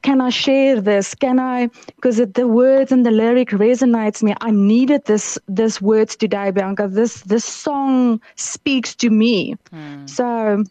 Can 0.04 0.20
I 0.20 0.30
share 0.30 0.82
this? 0.82 1.14
Can 1.14 1.40
I? 1.40 1.68
Because 1.96 2.18
the 2.18 2.48
words 2.48 2.92
and 2.92 3.06
the 3.06 3.12
lyric 3.12 3.50
resonates 3.50 4.24
me. 4.24 4.34
I 4.42 4.50
needed 4.50 5.06
this 5.06 5.38
this 5.48 5.80
words 5.80 6.16
today, 6.16 6.50
Bianca. 6.50 6.88
This 6.88 7.22
this 7.22 7.46
song 7.46 8.20
speaks 8.36 8.96
to 8.96 9.12
me. 9.12 9.56
Mm. 9.72 10.10
So 10.10 10.64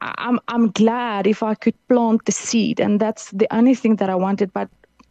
I'm 0.00 0.40
I'm 0.48 0.70
glad 0.70 1.26
if 1.26 1.42
I 1.42 1.54
could 1.54 1.74
plant 1.88 2.24
the 2.24 2.32
seed, 2.32 2.80
and 2.80 3.00
that's 3.00 3.30
the 3.30 3.46
only 3.54 3.74
thing 3.74 3.96
that 3.96 4.10
I 4.10 4.14
wanted. 4.14 4.52
But 4.52 4.68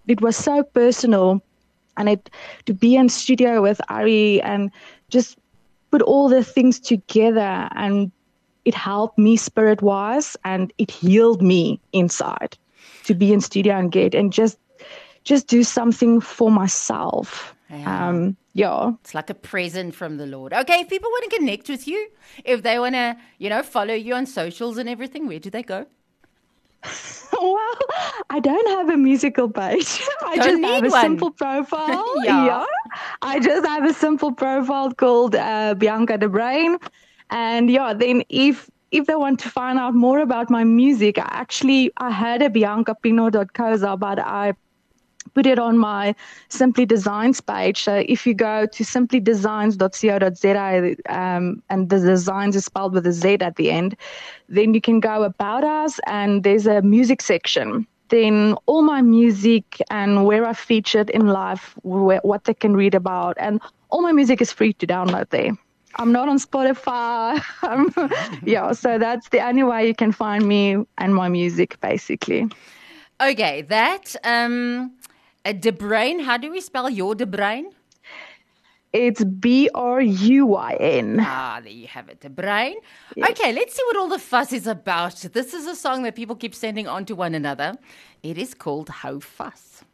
it 0.07 0.21
was 0.21 0.37
so 0.37 0.63
personal, 0.63 1.41
and 1.97 2.09
it 2.09 2.29
to 2.65 2.73
be 2.73 2.95
in 2.95 3.09
studio 3.09 3.61
with 3.61 3.81
Ari 3.89 4.41
and 4.41 4.71
just 5.09 5.37
put 5.91 6.01
all 6.01 6.29
the 6.29 6.43
things 6.43 6.79
together, 6.79 7.67
and 7.75 8.11
it 8.63 8.75
helped 8.75 9.17
me 9.17 9.37
spirit 9.37 9.81
wise, 9.81 10.37
and 10.43 10.71
it 10.77 10.91
healed 10.91 11.41
me 11.41 11.81
inside 11.93 12.57
to 13.05 13.13
be 13.13 13.33
in 13.33 13.41
studio 13.41 13.77
and 13.77 13.91
get 13.91 14.13
and 14.13 14.31
just 14.31 14.57
just 15.23 15.47
do 15.47 15.63
something 15.63 16.21
for 16.21 16.51
myself. 16.51 17.55
Yeah. 17.69 18.09
Um, 18.09 18.37
yeah. 18.55 18.93
It's 19.01 19.13
like 19.13 19.29
a 19.29 19.33
present 19.33 19.93
from 19.93 20.15
the 20.15 20.25
Lord. 20.25 20.53
Okay, 20.53 20.79
if 20.79 20.89
people 20.89 21.09
want 21.11 21.29
to 21.29 21.37
connect 21.37 21.67
with 21.67 21.89
you, 21.89 22.07
if 22.45 22.63
they 22.63 22.79
want 22.79 22.95
to, 22.95 23.17
you 23.37 23.49
know, 23.49 23.61
follow 23.61 23.93
you 23.93 24.15
on 24.15 24.25
socials 24.25 24.77
and 24.77 24.87
everything, 24.87 25.27
where 25.27 25.39
do 25.39 25.49
they 25.49 25.61
go? 25.61 25.85
well, 27.33 27.77
I 28.29 28.39
don't 28.39 28.69
have 28.69 28.89
a 28.89 28.95
musical 28.95 29.49
page. 29.49 30.01
I 30.25 30.37
don't 30.37 30.61
just 30.61 30.73
have 30.73 30.85
a 30.85 30.89
one. 30.89 31.01
simple 31.01 31.31
profile. 31.31 32.05
yeah. 32.23 32.45
yeah. 32.45 32.65
I 33.21 33.41
just 33.41 33.67
have 33.67 33.83
a 33.83 33.93
simple 33.93 34.31
profile 34.31 34.93
called 34.93 35.35
uh, 35.35 35.75
Bianca 35.75 36.17
de 36.17 36.29
Bruyn. 36.29 36.81
And 37.31 37.69
yeah, 37.69 37.93
then 37.93 38.23
if 38.29 38.69
if 38.91 39.05
they 39.07 39.15
want 39.15 39.41
to 39.41 39.49
find 39.49 39.77
out 39.77 39.95
more 39.95 40.19
about 40.19 40.49
my 40.49 40.63
music, 40.63 41.17
I 41.17 41.27
actually 41.29 41.91
I 41.97 42.09
had 42.09 42.41
a 42.41 42.49
biancapino.co, 42.49 43.97
but 43.97 44.19
I 44.19 44.53
put 45.35 45.45
it 45.45 45.59
on 45.59 45.77
my 45.77 46.15
Simply 46.49 46.85
Designs 46.85 47.41
page. 47.41 47.83
So 47.83 48.03
if 48.07 48.25
you 48.25 48.33
go 48.33 48.65
to 48.65 48.83
simplydesigns.co.za 48.83 50.95
um, 51.09 51.61
and 51.69 51.89
the 51.89 51.99
designs 51.99 52.55
is 52.55 52.65
spelled 52.65 52.93
with 52.93 53.05
a 53.05 53.11
Z 53.11 53.37
at 53.41 53.57
the 53.57 53.69
end, 53.69 53.95
then 54.49 54.73
you 54.73 54.81
can 54.81 54.99
go 54.99 55.23
about 55.23 55.63
us 55.63 55.99
and 56.07 56.43
there's 56.43 56.65
a 56.65 56.81
music 56.81 57.21
section. 57.21 57.85
Then 58.09 58.55
all 58.65 58.81
my 58.81 59.01
music 59.01 59.81
and 59.89 60.25
where 60.25 60.45
I 60.45 60.53
featured 60.53 61.09
in 61.09 61.27
life, 61.27 61.75
where, 61.83 62.19
what 62.23 62.45
they 62.45 62.53
can 62.53 62.75
read 62.75 62.95
about, 62.95 63.35
and 63.39 63.61
all 63.89 64.01
my 64.01 64.11
music 64.11 64.41
is 64.41 64.51
free 64.51 64.73
to 64.73 64.87
download 64.87 65.29
there. 65.29 65.51
I'm 65.97 66.11
not 66.11 66.29
on 66.29 66.37
Spotify. 66.37 67.41
yeah, 68.45 68.73
so 68.73 68.99
that's 68.99 69.29
the 69.29 69.39
only 69.39 69.63
way 69.63 69.87
you 69.87 69.95
can 69.95 70.11
find 70.11 70.47
me 70.47 70.77
and 70.97 71.15
my 71.15 71.29
music, 71.29 71.79
basically. 71.81 72.47
Okay, 73.21 73.61
that 73.63 74.15
um, 74.23 74.91
a 75.45 75.53
De 75.53 75.71
Bruyn, 75.71 76.21
how 76.21 76.37
do 76.37 76.51
we 76.51 76.59
spell 76.59 76.89
your 76.89 77.15
De 77.15 77.25
Bruyn? 77.25 77.65
It's 78.91 79.23
B 79.23 79.69
R 79.73 80.01
U 80.01 80.45
Y 80.47 80.77
N. 80.79 81.19
Ah, 81.21 81.59
there 81.61 81.71
you 81.71 81.87
have 81.87 82.09
it, 82.09 82.19
De 82.19 82.29
Bruyn. 82.29 82.75
Yes. 83.15 83.29
Okay, 83.29 83.53
let's 83.53 83.75
see 83.75 83.83
what 83.87 83.97
all 83.97 84.09
the 84.09 84.19
fuss 84.19 84.51
is 84.51 84.67
about. 84.67 85.15
This 85.15 85.53
is 85.53 85.67
a 85.67 85.75
song 85.75 86.03
that 86.03 86.15
people 86.15 86.35
keep 86.35 86.55
sending 86.55 86.87
on 86.87 87.05
to 87.05 87.15
one 87.15 87.35
another. 87.35 87.77
It 88.23 88.37
is 88.37 88.53
called 88.53 88.89
Hou 88.89 89.19
Vas. 89.19 89.84